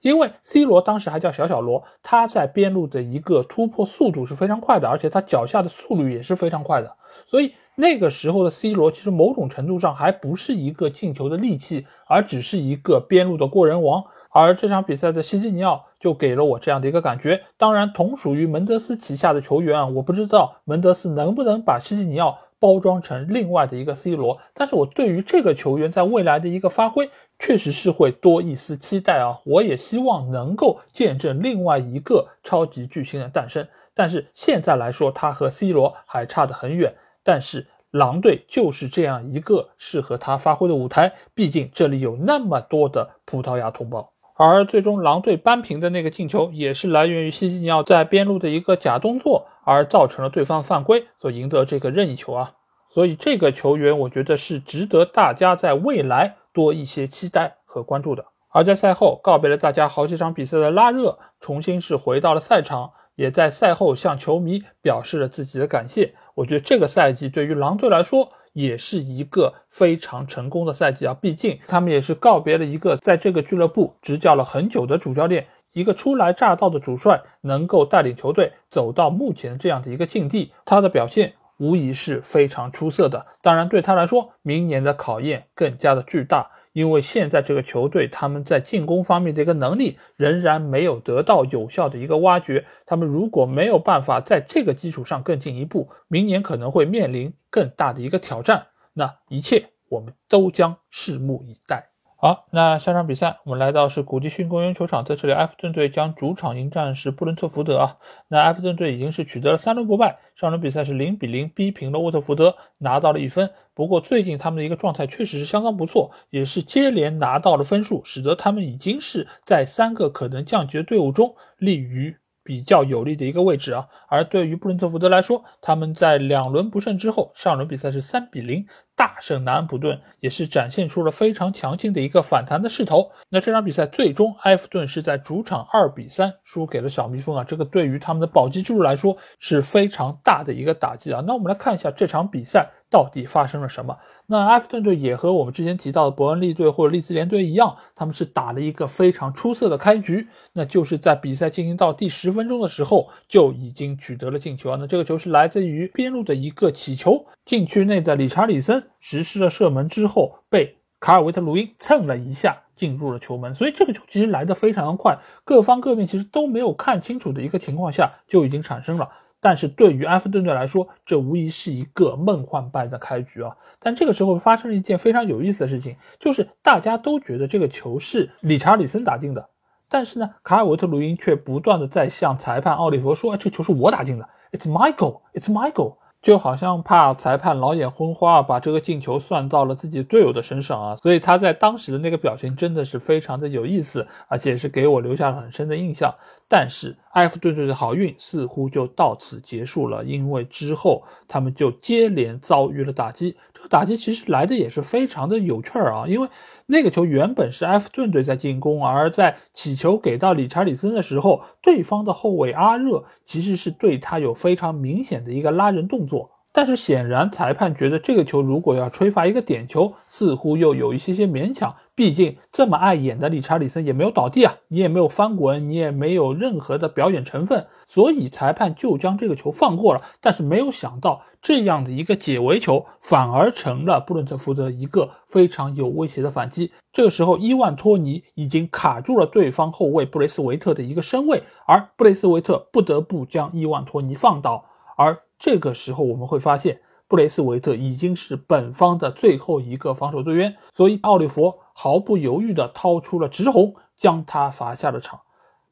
[0.00, 7.52] 因为 C 罗当时还叫小小罗，他在边路的一个突破速度是非常快的，而且他脚下的速率也是非常快的，所以。
[7.76, 14.04] 那个时候的 C 罗，其实某种程度上还不是一个进球的利器，而只是一个边路的过人王。
[14.28, 17.40] 而这场比赛的西基尼奥就给了我这样的一个感觉。
[17.56, 24.40] 当然，同属于门德斯旗下的球员啊，我不知道门德斯能不能把西基尼奥包装成另外的一个 C 罗。
[24.52, 27.08] 但是我对于这个球员在未来的一个发挥，
[27.40, 29.40] 确实是会多一丝期待啊！
[29.44, 33.66] 我也希望能够见证另外一个超级巨星的诞生。
[33.94, 36.94] 但是现在来说，他和 C 罗还差得很远。
[37.24, 44.12] 但是狼队就是这样一个适合他发挥的舞台，毕竟这里有那么多的葡萄牙同胞。
[44.36, 52.52] 而最终狼队扳平的那个进球，也是来源于西西尼奥在边路的一个假动作，而造成了对方犯规，所赢得这个任意球啊。
[52.88, 58.26] 所以这个球员，我觉得是值得大家在未来多一些期待和关注的。
[58.48, 62.92] 而在赛后告别了大家好几场比赛的拉热，重新是回到了赛场。
[63.16, 66.14] 也在赛后向球迷表示了自己的感谢。
[66.34, 71.12] 我觉得这个赛季对于狼队来说也是一个非常成功的赛季啊！
[71.12, 83.26] 毕竟他们也是告别了一个在这个俱乐部执教了很久的主教练，一个初来乍到的主帅能够带领球队走到目前这样的一个境地，他的表现无疑是非常出色的。
[83.42, 86.50] 当然，对他来说，明年的考验更加的巨大。
[86.72, 98.68] 因为现在这个球队他们在进攻方面的一个能力仍然没有得到有效的一个挖掘，他们如果没有办法在这个基础上更进一步，明年可能会面临更大的一个挑战。
[98.94, 101.89] 那一切我们都将拭目以待。
[102.22, 107.96] 好，那下场比赛我们来到是古迪逊公园球场，在这里埃弗顿队将主场迎战是布伦特福德啊。
[108.28, 113.50] 那埃弗顿队已经是取得了三轮不败，上轮比赛是零比零逼平了沃特福德，拿到了一分。
[113.72, 122.14] 不过最近他们的一个状态确实是相当不错，也是接连拿到了分数，使得他们已经是在三个可能降级的队伍中立于。
[122.50, 133.12] 比较有利的一个位置啊，而对于布伦特福德来说，他们在两轮不胜之后，上轮比赛是三比零大胜南安普顿，也是展现出了非常强劲的一个反弹的势头。
[133.28, 141.22] 那这场比赛最终埃弗顿是在主场二比三输给了小蜜蜂啊，这个对于他们的保级之路来说是非常大的一个打击啊。
[141.24, 142.68] 那我们来看一下这场比赛。
[142.90, 143.98] 到底发生了什么？
[144.26, 154.76] 那埃弗顿队也和我们之前提到的伯恩利队或者利兹联队一样，他们是打了一个非常出色的开局，那就是在比赛进行到第十分钟的时候就已经取得了进球。
[154.76, 169.08] 那这个球是来自于边路的一个起球，禁区内的理查里森实施了射门之后，被卡尔维特鲁因蹭了一下进入了球门，所以这个球其实来的非常的快，各方各面其实都没有看清楚的一个情况下就已经产生了。
[169.40, 173.56] 但是对于埃弗顿队来说，这无疑是一个梦幻般的开局啊！
[173.78, 179.48] 但这个时候发生了一件非常有意思的事情，就是大家都觉得这个球是理查里森打进的，
[179.88, 196.14] 但是呢，卡尔维特卢因却不断的在向裁判奥利弗说：“这球是我打进的，It's Michael，It's Michael。”就好像怕裁判老眼昏花，把这个进球算到了自己队友的身上啊，所以他在当时的那个表情真的是非常的有意思，而且是给我留下了很深的印象。
[196.46, 203.36] 但是埃弗顿队的好运似乎就到此结束了，因为之后他们就接连遭遇了打击。
[203.54, 206.28] 这个打击其实来的也是非常的有趣儿啊，因为
[206.70, 216.30] 那个球原本是埃弗顿队在进攻，而在起球给到理查里森的时候，对方的后卫阿热其实是对他有非常明显的一个拉人动作。
[216.52, 221.76] 但是显然裁判觉得这个球如果要吹罚一个点球，似乎又有一些些勉强。
[221.94, 230.00] 毕竟这么碍眼的理查里森也没有倒地啊，你也没有翻滚，你也没有任何的表演成分，所以裁判就将这个球放过了。
[230.20, 236.72] 但是没有想到，这样的一个解围球反而成了布伦特福德一个非常有威胁的反击。
[236.90, 244.64] 这个时候，伊万托尼已经卡住了对方后卫布雷斯维特的一个身位，而布雷斯维特不得不将伊万托尼放倒，
[244.96, 245.18] 而。
[245.40, 255.22] 这个时候我们会发现，布雷斯维特已经是本方的最后一个防守队员，所以奥利弗毫不犹豫地掏出了直红，将他罚下了场。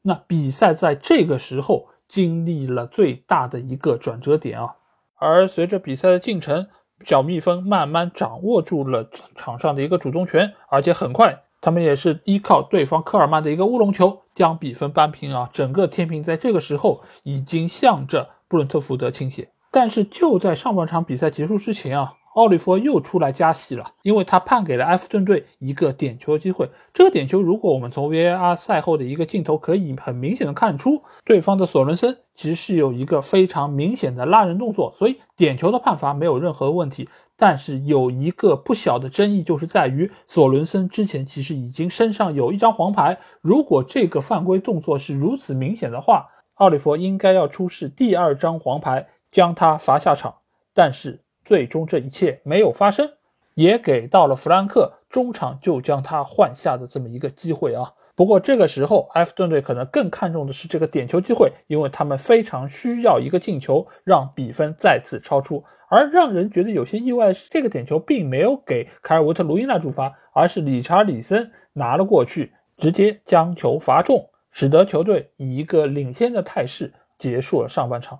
[0.01, 4.75] 那比赛在这个时候经历了最大的一个转折点啊！
[5.15, 6.67] 而随着比赛的进程，
[7.05, 15.49] 小蜜蜂慢慢掌握住了场上的一个主动权，而且很快，他们也是依靠对方科尔曼的一个乌龙球将比分扳平啊！
[15.53, 19.51] 整个天平在这个时候已经向着布伦特福德倾斜。
[19.71, 26.69] 但是就在上半场比赛结束之前啊，奥利弗又出来加戏了，因为他判给了埃弗顿队一个点球机会。
[26.93, 37.09] 这个点球，如果我们从 VAR 赛后的一个镜头可以很明显的看出，对方的索伦森其实是有一个非常明显的拉人动作，所以点球的判罚没有任何问题。
[37.35, 49.07] 但是有一个不小的争议，就是在于索伦森之前其实已经身上有一张黄牌，如果这个犯规动作是如此明显的话，奥利弗应该要出示第二张黄牌。
[49.31, 50.35] 将他罚下场，
[50.73, 53.11] 但是最终这一切没有发生，
[53.53, 57.93] 也给到了弗兰克中场就将他换下的这么一个机会啊。
[58.15, 65.63] 不过这个时候，埃弗顿队可能更看重的是这个点球机会，因为他们非常需要一个进球，让比分再次超出。
[65.87, 78.19] 而让人觉得有些意外的是，这个点球并没有给凯尔维特卢因纳主罚，而是理查里森拿了过去，直接将球罚中，使得球队以一个领先的态势结束了上半场。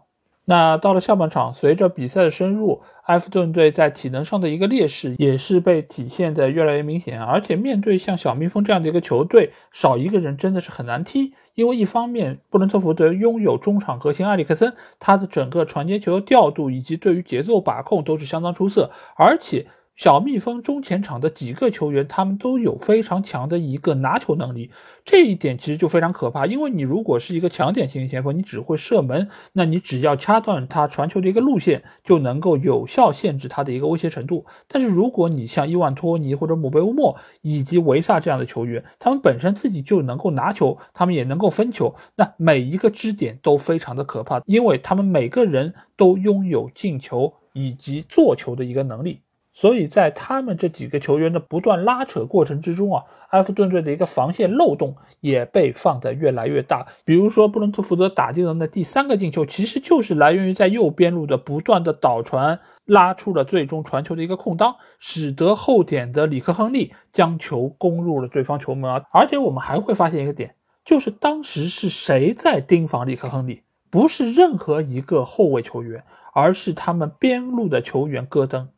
[0.50, 7.22] 那到了下半场，随着比赛的深入，埃弗顿队在体能上的一个劣势也是被体现的越来越明显。
[7.22, 11.36] 而且面对像小蜜蜂这样的一个球队，少一个人真的是很难踢。
[11.54, 19.68] 因为一方面，布伦特福德拥有中场核心埃里克森，他的整个传接球调度以及对于节奏把控都是相当出色，而且。
[20.00, 24.72] 小蜜蜂中前场的几个球员，他们都有非常强的一个拿球能力，
[25.04, 26.45] 这一点其实就非常可怕。
[26.45, 34.45] 因为你如果是一个强点型前锋，你只会射门，那你只要掐断他传球的一个路线，就能够有效限制他的一个威胁程度。
[34.70, 49.20] 但是如果你像伊万托尼或者姆贝乌莫以及维萨这样的球员，他们本身自己就能够拿球，他们也能够分球，那每一个支点都非常的可怕，因为他们每个人都拥有进球以及做球的一个能力。
[49.60, 56.88] 所以在他们这几个球员的不断拉扯过程之中啊，埃弗顿队的一个防线漏洞也被放得越来越大。
[57.03, 69.03] 比如说布伦特福德打进的那第三个进球，其实就是来源于在右边路的不断的倒传，拉出了最终传球的一个空当，使得后点的里克亨利将球攻入了对方球门啊。
[69.12, 70.55] 而且我们还会发现一个点，
[70.86, 73.64] 就是当时是谁在盯防里克亨利？
[73.89, 78.70] 不是任何一个后卫球员，而是他们边路的球员戈登。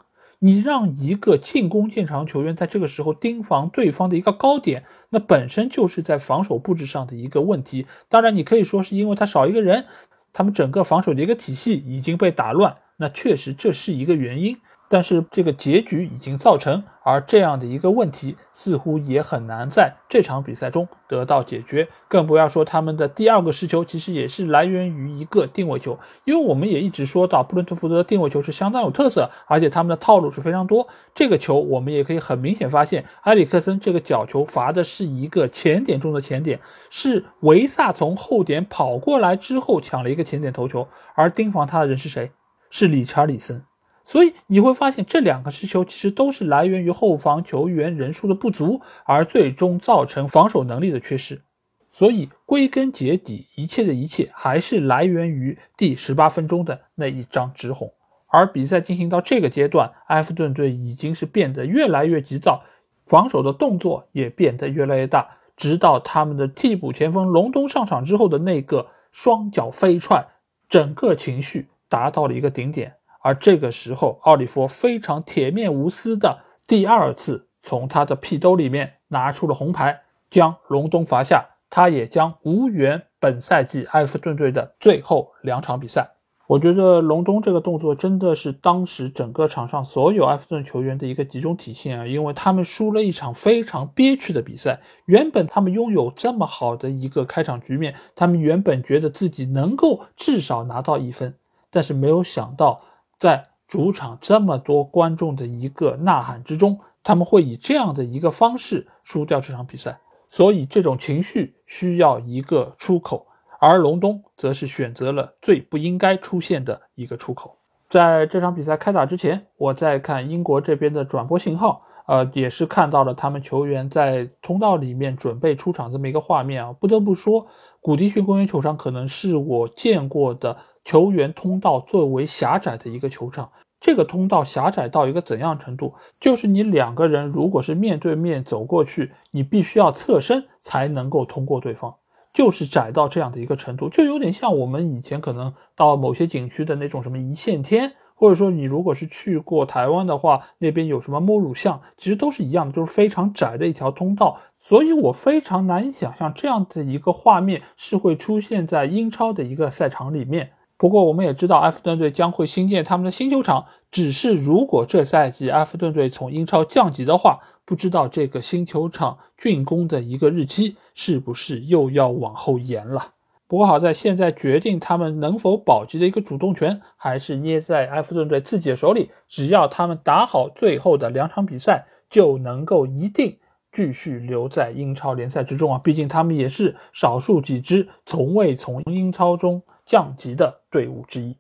[0.43, 7.85] 你让一个进攻见长球员在这个时候盯防对方的一个高点，那本身就是在防守布置上的一个问题。
[8.09, 9.85] 当然，你可以说是因为他少一个人，
[10.33, 14.57] 他们整个防守的一个体系已经被打乱，那确实这是一个原因。
[14.91, 30.89] 但是这个结局已经造成，而这样的一个问题似乎也很难在这场比赛中得到解决，更不要说他们的第二个失球其实也是来源于一个定位球，因为我们也一直说到布伦特福德的定位球是相当有特色，而且他们的套路是非常多。
[31.15, 42.31] 这个球我们也可以很明显发现，埃里克森这个角球罚的是一个前点中的前点，是维萨从后点跑过来之后抢了一个前点头球，而盯防他的人是谁？
[42.69, 43.63] 是理查里森。
[44.11, 51.43] 所以你会发现，这两个失球其实都是来源于后防球员人数的不足，而最终造成防守能力的缺失。
[51.89, 57.93] 所以归根结底，一切的一切还是来源于第十八分钟的那一张直红。
[58.27, 62.65] 而比赛进行到这个阶段，埃弗顿队已经是变得越来越急躁，
[63.05, 70.27] 防守的动作也变得越来越大，直到他们的替补前锋隆东上场之后的那个双脚飞踹，
[70.67, 72.95] 整个情绪达到了一个顶点。
[73.21, 86.11] 而这个时候，奥利弗非常铁面无私的第二次从他的屁兜里面拿出了红牌，将隆东罚下，他也将无缘本赛季埃弗顿队的最后两场比赛。
[86.47, 94.81] 我觉得隆东这个动作真的是当时整个场上所有埃弗顿球员的一个集中体现啊，因为他们输了一场非常憋屈的比赛。
[95.05, 101.35] 原本他们拥有这么好的一个开场局面，他们原本觉得自己能够至少拿到一分，
[101.69, 102.81] 但是没有想到
[103.21, 109.99] 在主场这么多观众的一个呐喊之中，他们会以这样的一个方式输掉这场比赛。
[110.27, 113.27] 所以这种情绪需要一个出口。
[113.59, 117.55] 而隆东则是选择了最不应该出现的一个出口。
[117.87, 126.73] 在这场比赛开打之前，我在看英国这边的转播信号，呃，也是看到了他们球员在通道里面准备出场这么一个画面啊。
[126.73, 127.45] 不得不说，
[127.81, 133.51] 古迪逊公园球场可能是我见过的球员通道最为狭窄的一个球场。
[133.79, 135.95] 这个通道狭窄到一个怎样程度？
[136.19, 141.95] 就是你两个人如果是面对面走过去，你必须要侧身才能够通过对方。
[142.33, 154.39] 就是窄到这样的一个程度，就有点像我们以前可能到某些景区的那种什么一线天，或者说你如果是去过台湾的话，那边有什么摸乳巷，其实都是一样的，就是非常窄的一条通道。
[154.57, 160.51] 所以我非常难以想象这样的一个画面是会出现在英超的一个赛场里面。
[160.81, 163.65] 不过我们也知道，埃弗顿队将会新建他们的新球场。
[163.91, 173.13] 只是如果这赛季埃弗顿队从英超降级的话，不知道这个新球场竣工的一个日期是不是又要往后延了。
[173.47, 179.11] 不过好在现在决定他们能否保级的一个主动权还是捏在埃弗顿队自己的手里。
[179.27, 183.37] 只要他们打好最后的两场比赛，就能够一定
[183.71, 185.79] 继续留在英超联赛之中啊！
[185.83, 189.61] 毕竟他们也是少数几支从未从英超中。
[189.91, 191.35] 降级的队伍之一。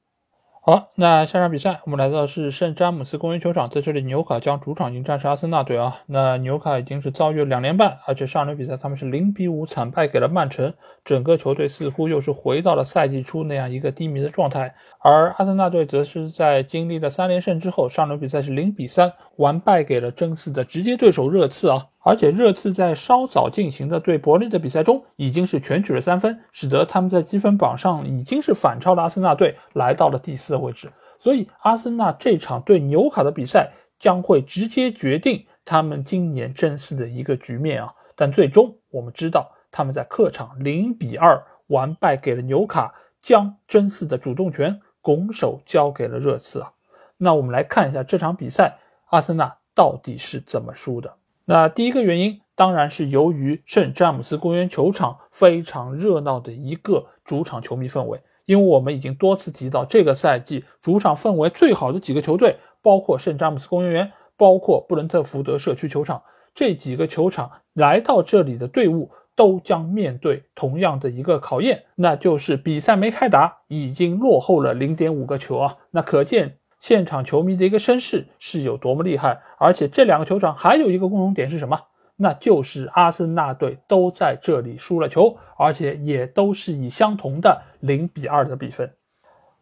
[0.61, 5.99] 好，那下场比赛我们来到是圣詹姆斯公园球场，在这里纽卡将主场迎战是阿森纳队啊。
[6.05, 10.73] 那纽卡已经是遭遇两连败，而且上轮比赛他们是零比五惨败给了曼城，
[11.05, 14.75] 整个球队似乎又是回到了赛季初那样一个低迷的状态。
[14.99, 21.87] 而阿森纳队则是在经历了三连胜之后，上轮比赛是零比三完败给了争四的直接对手热刺啊。
[22.03, 30.91] 而且热刺在稍早进行的对伯利的比赛中，已经是全取了三分，使得他们在积分榜上已经是反超了阿森纳队，来到了第四位置。
[31.19, 37.93] 所以，阿森纳这场对纽卡的比赛将会直接决定他们今年争四的一个局面啊！
[38.15, 46.73] 但最终我们知道，他们在客场零比二完败给了纽卡，将争四的主动权拱手交给了热刺啊！
[47.17, 48.79] 那我们来看一下这场比赛，
[49.11, 51.13] 阿森纳到底是怎么输的？
[51.45, 66.21] 那第一个原因当然是由于圣詹姆斯公园球场非常热闹的一个主场球迷氛围，因为我们已经多次提到，这个赛季主场氛围最好的几个球队，包括圣詹姆斯公园园，包括布伦特福德社区球场，
[66.53, 76.57] 这几个球场来到这里的队伍都将面对同样的一个考验，那就是比赛没开打，已经落后了零点五个球啊，那可见。
[76.81, 81.79] 现场球迷的一个声势是有多么厉害，而且这两个球场还有一个共同点是什么？
[82.17, 88.93] 那就是阿森纳队都在这里输了球，而且也都是以相同的零比二的比分。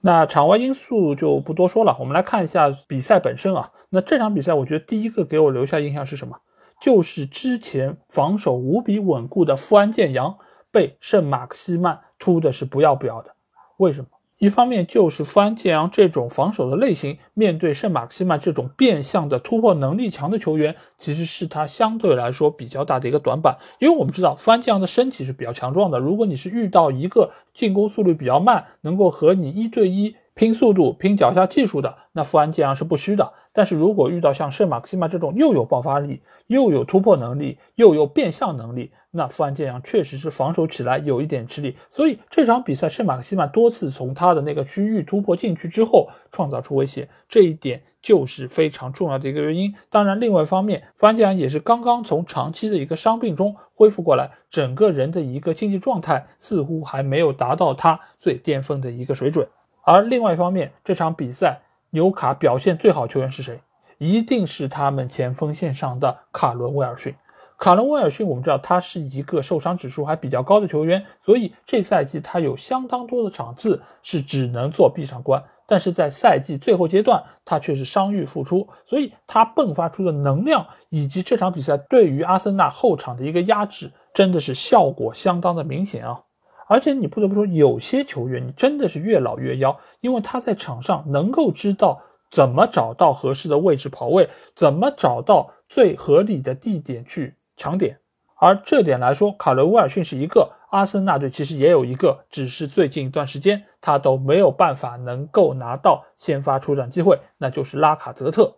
[0.01, 3.72] 那场外因素就不多说了，我们来看一下比赛本身啊。
[3.89, 6.38] 那这场比赛，我觉得第一个给我留下印象是什么？
[6.82, 10.38] 就是之前防守无比稳固的富安健洋
[10.72, 13.36] 被圣马克西曼突的是不要不要的，
[13.76, 14.07] 为什么？
[14.39, 23.57] 一方面就是富安健洋这种防守的类型，面对圣马克西曼这种变相的突破能力强的球员，其实是他相对来说比较大的一个短板。
[23.79, 33.33] 因为我们知道富安健洋的身体是比较强壮的，如果你是遇到一个进攻速率比较慢，能够和你一对一拼速度、拼脚下技术的，那富安健洋是不虚的。
[33.60, 41.76] 但是如果遇到像圣马克西曼这种又有爆发力、又有突破能力、又有变相能力，那富安健洋确实是防守起来有一点吃力。
[41.91, 49.76] 所以这场比赛圣马克西曼多次从他的那个区域突破进去之后，创造出威胁，这一点就是非常重要的一个原因。
[49.89, 59.49] 当然，另外一方面，富安健洋也是刚刚从长期的一个伤病中恢复过来，整个人的一个竞技状态似乎还没有达到他最巅峰的一个水准。
[59.82, 61.60] 而另外一方面，这场比赛。
[61.91, 63.61] 纽卡表现最好球员是谁？
[63.97, 67.15] 一定是他们前锋线上的卡伦威尔逊。
[67.57, 75.43] 卡伦威尔逊，我们知道他是一个受伤指数还比较高的球员，所以这赛季他有相当多的场次是只能做闭场官。
[75.67, 86.21] 但是在赛季最后阶段，他却是伤愈复出，所以他迸发出的能量以及这场比赛对于阿森纳后场的一个压制，真的是效果相当的明显啊。
[86.70, 97.97] 而且你不得不说，有些球员你真的是越老越妖，因为他在场上能够知道怎么找到合适的位置跑位，怎么找到最合理的地点去抢点。
[98.36, 108.53] 而这点来说，卡伦威尔逊是一个，阿森纳队其实也有一个，只是最近一段时间他都没有办法能够拿到先发出场机会，那就是拉卡泽特。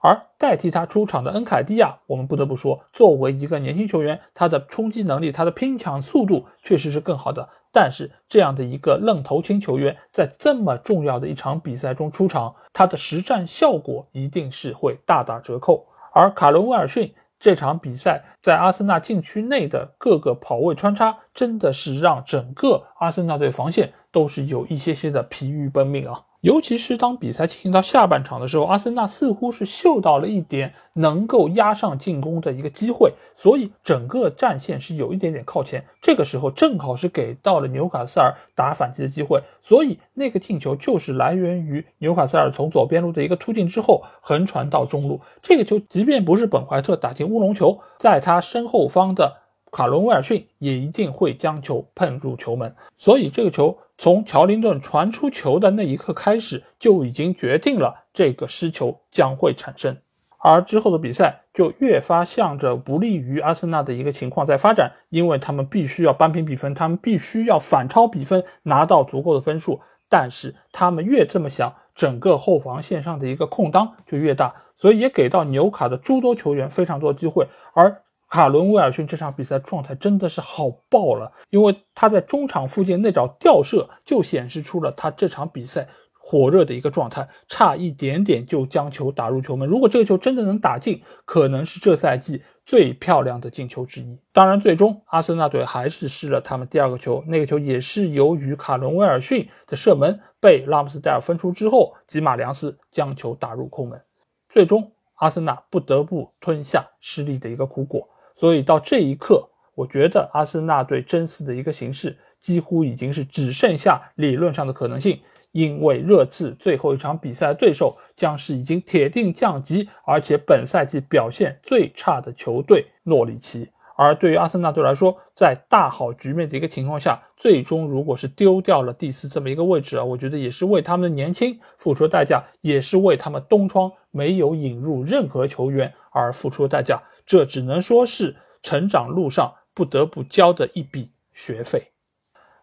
[0.00, 7.48] 而代替他出场的恩凯蒂亚，我们不得不说，作为一个年轻球员，他的冲击能力、他的拼抢速度确实是更好的。
[7.70, 15.86] 但是这样的一个愣头青球员，在这么重要的一场比赛中出场，他的实战效果一定是会大打折扣。
[16.12, 26.24] 而卡伦威尔逊这场比赛在阿森纳禁区内的各个跑位穿插，真的是让整个阿森纳队防线都是有一些些的疲于奔命啊。
[26.40, 35.84] 尤其是当比赛进行到下半场的时候，阿森纳似乎是嗅到了一点能够压上进攻的一个机会，所以整个战线是有一点点靠前。
[36.00, 45.20] 这个时候正好是给到了纽卡斯尔打反击的机会，所以那个进球就是来源于纽卡斯尔从左边路的一个突进之后横传到中路。
[45.42, 49.47] 这个球即便不是本怀特打进乌龙球，在他身后方的。
[49.70, 59.96] 卡伦威尔逊也一定会将球碰入球门，所以这个球从乔林顿传出球的那一刻开始，就已经决定了这个失球将会产生。
[60.38, 69.80] 而之后的比赛就越发向着不利于阿森纳的一个情况在发展，因为他们必须要扳平比分，他们必须要反超比分，拿到足够的分数。
[70.08, 78.02] 但是他们越这么想，整个后防线上的一个空当就越大，所以也给到纽卡的诸多球员非常多机会，而。
[78.28, 89.66] 卡伦威尔逊这场比赛状态真的是好爆了，因为他在中场附近那脚吊射就显示出了他这场比赛火热的一个状态，差一点点就将球打入球门。
[89.66, 94.18] 如果这个球真的能打进，可能是这赛季最漂亮的进球之一。
[94.34, 104.02] 当然，最终阿森纳队还是失了他们第二个球，那个球也是由于卡伦威尔逊的射门被拉姆斯戴尔分出之后，吉马良斯将球打入空门，
[104.50, 108.06] 最终阿森纳不得不吞下失利的一个苦果。
[108.38, 115.18] 所以到这一刻，我觉得阿森纳队争四的一个形势几乎已经是只剩下理论上的可能性，
[115.50, 123.68] 因为热刺最后一场比赛的对手将是已经铁定降级，而且本赛季表现最差的球队诺里奇。
[123.96, 137.02] 而对于阿森纳队来说，在大好局面的一个情况下，最终如果是丢掉了第四这么一个位置啊，我觉得也是为他们的年轻付出代价，也是为他们东窗没有引入任何球员而付出代价。
[137.28, 141.92] 这只能说是成长路上不得不交的一笔学费。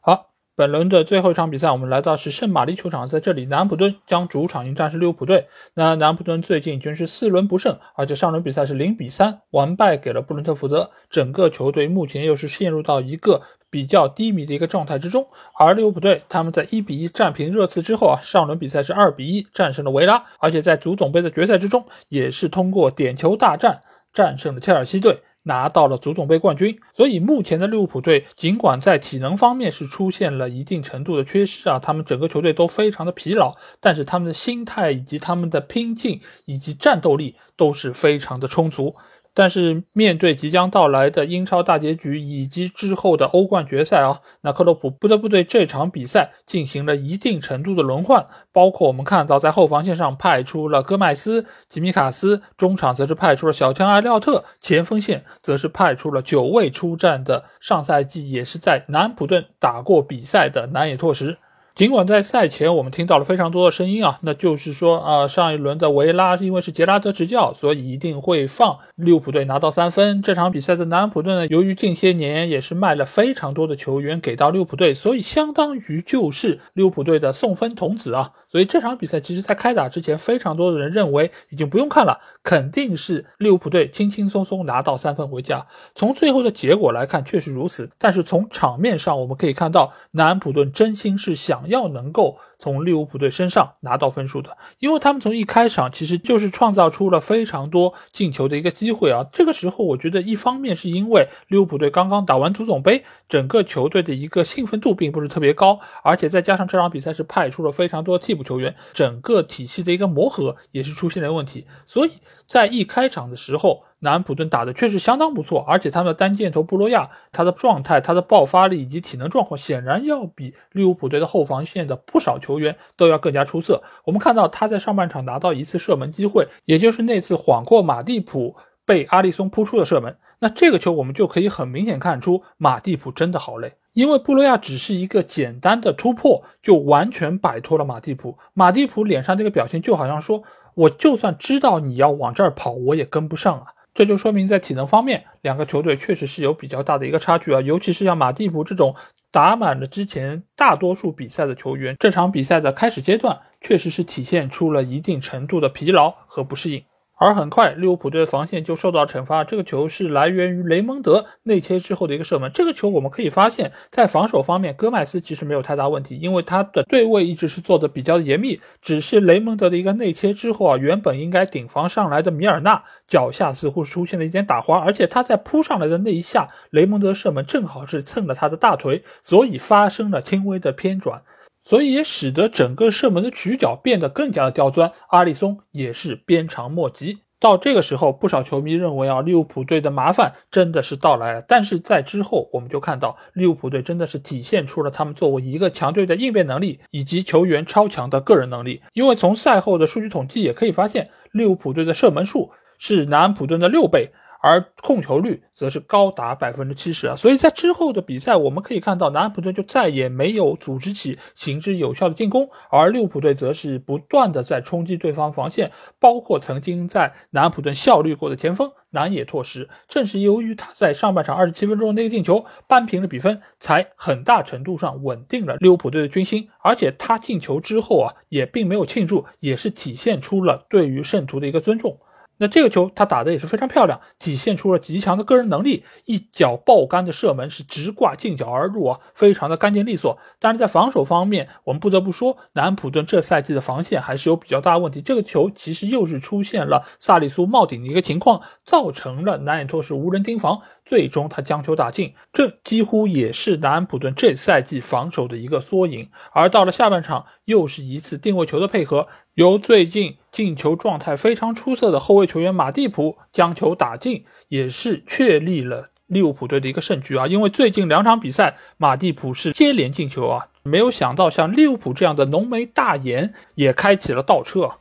[0.01, 5.47] 好，本轮的最后一场比赛，我们来到是圣玛丽球场，在这里，南普敦将主场迎战是利物浦队。
[5.76, 15.28] 那南普敦最近均是四轮不胜，而且上轮比赛是零比三完败给了布伦特福德，整个球队目前又是陷入到一个比较低迷的一个状态之中。
[15.59, 23.84] 而利物浦队他们在一比一战平热刺之后啊，上轮比赛是二比一战胜了维拉，而且在足总杯的决赛之中也是通过点球大战。
[24.16, 26.80] 战胜了切尔西队，拿到了足总杯冠军。
[26.93, 38.95] 所以目前的利物浦队，尽管在体能方面是出现了一定程度的缺失啊，他们整个球队都非常的疲劳，但是他们的心态以及他们的拼劲以及战斗力都是非常的充足。
[39.36, 61.38] 但是面对即将到来的英超大结局以及之后的欧冠决赛啊，那克洛普不得不对这场比赛进行了一定程度的轮换，包括我们看到在后防线上派出了戈麦斯、吉米卡斯，中场则是派出了小将、埃利奥特，前锋线则是派出了久未出战的上赛季也是在南普顿打过比赛的南野拓实。
[61.76, 70.21] 尽管在赛前我们听到了非常多的声音啊，那就是说啊，上一轮的维拉因为是杰拉德执教，所以一定会放利物浦队拿到三分。
[70.21, 78.32] 这场比赛的南安普顿呢，由于近些年也是卖了非常多的球员给到利物浦队，所以相当于就是利物浦队的送分童子啊。
[78.47, 85.67] 所以这场比赛其实在开打之前，非常多的人认为已经不用看了，肯定是利物浦队轻轻松松拿到三分回家。
[85.93, 87.91] 从最后的结果来看，确实如此。
[87.97, 91.64] 但是从场面上我们可以看到，南安普顿真心是想。
[91.68, 99.26] 要能够从利物浦队身上拿到分数的，因为他们从一开场其实就是创造出了非常多进球的一个机会啊。
[99.32, 112.11] 这个时候，我觉得一方面是因为利物浦队刚刚打完足总杯，整个球队的一个兴奋度并不是特别高，而且再加上这场比赛是派出了非常多替补球员，整个体系的一个磨合也是出现了问题，所以
[112.48, 113.84] 在一开场的时候。
[114.00, 123.82] 南安普顿打的确实相当不错，而且他们的单箭头布洛亚，他的状态、他的爆发力以及体能状况，显然要比利物浦队的后防线的不少球员都要更加出色。
[124.04, 130.16] 我们看到他在上半场拿到一次射门机会，也就是那次晃过马蒂普被阿利松扑出的射门。
[130.38, 138.38] 那这个球我们就可以很明显看出马蒂普真的好累，因为布洛亚只是一个简单的突破就完全摆脱了马蒂普。
[138.54, 140.43] 马蒂普脸上这个表情就好像说
[140.76, 143.65] ：“我就算知道你要往这儿跑，我也跟不上啊。”
[143.95, 147.61] 这就说明在体能方面，两个球队确实是有比较大的一个差距啊。
[147.61, 148.93] 尤其是像马蒂普这种
[149.32, 156.84] 打满了之前大多数比赛的球员，这场比赛的开始阶段确实是体现出了一定程度的疲劳和不适应。
[157.18, 159.43] 而很快，利物浦队的防线就受到了惩罚。
[159.45, 162.51] 这个球是来源于雷蒙德内切之后的一个射门。
[162.53, 168.59] 这个球我们可以发现，在防守方面，戈麦斯其实没有太大问题，因为他的对位一直是做的比较严密。
[168.82, 181.22] 只是雷蒙德的一个内切之后啊，原本应该顶防上来的米尔纳脚下似乎是出现了一点打滑，而且他在扑上来的那一下，雷蒙德射门正好是蹭了他的大腿，所以发生了轻微的偏转。
[181.66, 187.24] 所以也使得整个射门的曲角变得更加的刁钻，阿里松也是鞭长莫及。
[187.39, 191.41] 到这个时候，不少球迷认为啊，利物浦队的麻烦真的是到来了。
[191.41, 198.84] 但是在之后，我们就看到利物浦队真的是体现出了他们作为一个强队的应变能力，以及球员超强的个人能力。
[198.93, 204.11] 因为从赛后的数据统计也可以发现，利物浦队的射门数是南安普顿的六倍。
[204.48, 226.50] 而控球率则是高达百分之七十啊，所以在之后的比赛，我们可以看到南安普顿就再也没有组织起行之有效的进攻，而利物浦队则是不断的在冲击对方防线，包括曾经在南安普顿效力过的前锋南野拓实，正是由于他在上半场二十七分钟那个进球扳平了比分，才很大程度上稳定了利物浦队的军心。
[226.60, 231.98] 而且他进球之后啊，也并没有庆祝，也是体现出了对于圣徒的一个尊重。
[232.38, 240.18] 那这个球他打的也是非常漂亮，体现出了极强的个人能力，一脚爆杆的射门是直挂近角而入啊，非常的干净利索。
[240.40, 245.02] 但是在防守方面，我们不得不说，南安普顿这赛季的防线还是有比较大问题。
[245.02, 252.14] 这个球其实又是出现了萨里苏冒顶的一个情况，造成了南野拓实无人盯防，最终他将球打进。
[252.34, 256.10] 这几乎也是南安普顿这赛季防守的一个缩影。
[256.34, 259.08] 而到了下半场，又是一次定位球的配合。
[259.36, 267.26] 由最近进球状态非常出色的后卫球员马蒂普将球打进，也是确立了利物浦队的一个胜局啊！
[267.26, 274.72] 因为最近两场比赛，马蒂普是接连进球啊，没有想到像利物浦这样的浓眉大眼也开启了倒车。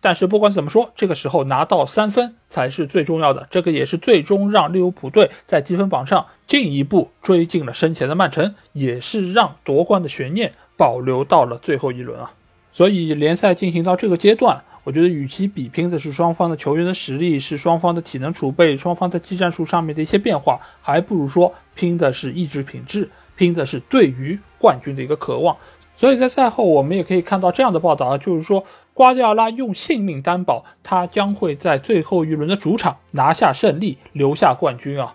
[0.00, 12.34] 但是不管怎么说，这个时候拿到三分才是最重要的，这个也是最终让利物浦队在积分榜上进一步追进了身前的曼城，也是让夺冠的悬念保留到了最后一轮啊！
[12.70, 25.56] 所以联赛进行到这个阶段，我觉得与其比拼的是双方的球员的实力，是双方的体能储备，双方在技战术上面的一些变化，还不如说拼的是意志品质，拼的是对于冠军的一个渴望。
[25.96, 35.14] 所以在赛后，我们也可以看到这样的报道啊，就是说瓜迪奥拉用性命担保，他将会在最后一轮的主场拿下胜利，留下冠军啊。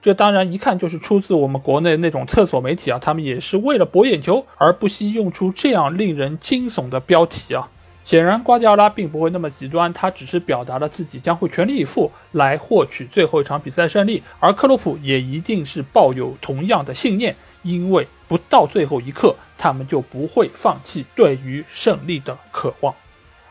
[0.00, 7.68] 这当然一看就是出自我们国内那种厕所媒体啊，他们也是为了博眼球而不惜用出这样令人惊悚的标题啊。
[8.10, 22.92] 显然，瓜迪奥拉并不会那么极端，他只是表达了自己将会全力以赴来获取最后一场比赛胜利，而克洛普也一定是抱有同样的信念，因为不到最后一刻，他们就不会放弃对于胜利的渴望。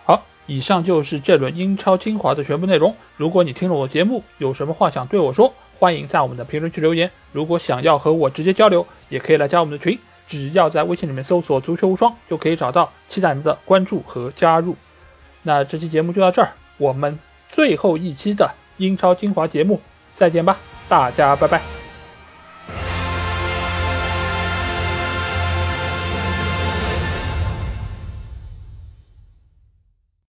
[0.03, 2.93] 好，以上就是这轮英超精华的全部内容。
[3.15, 5.53] 如果你听了我节目，有什么话想对我说？
[5.77, 7.09] 欢迎在我们的评论区留言。
[7.31, 9.97] 如果想要和我直接交流，也可以来加我们的群，
[10.29, 12.89] 只要在微信里面搜索“足球无双”就可以找到。
[13.09, 14.77] 期待您的关注和加入。
[15.41, 17.17] 那这期节目就到这儿，我们
[17.49, 19.81] 最后一期的英超精华节目
[20.15, 20.57] 再见吧，
[20.87, 21.78] 大家拜拜。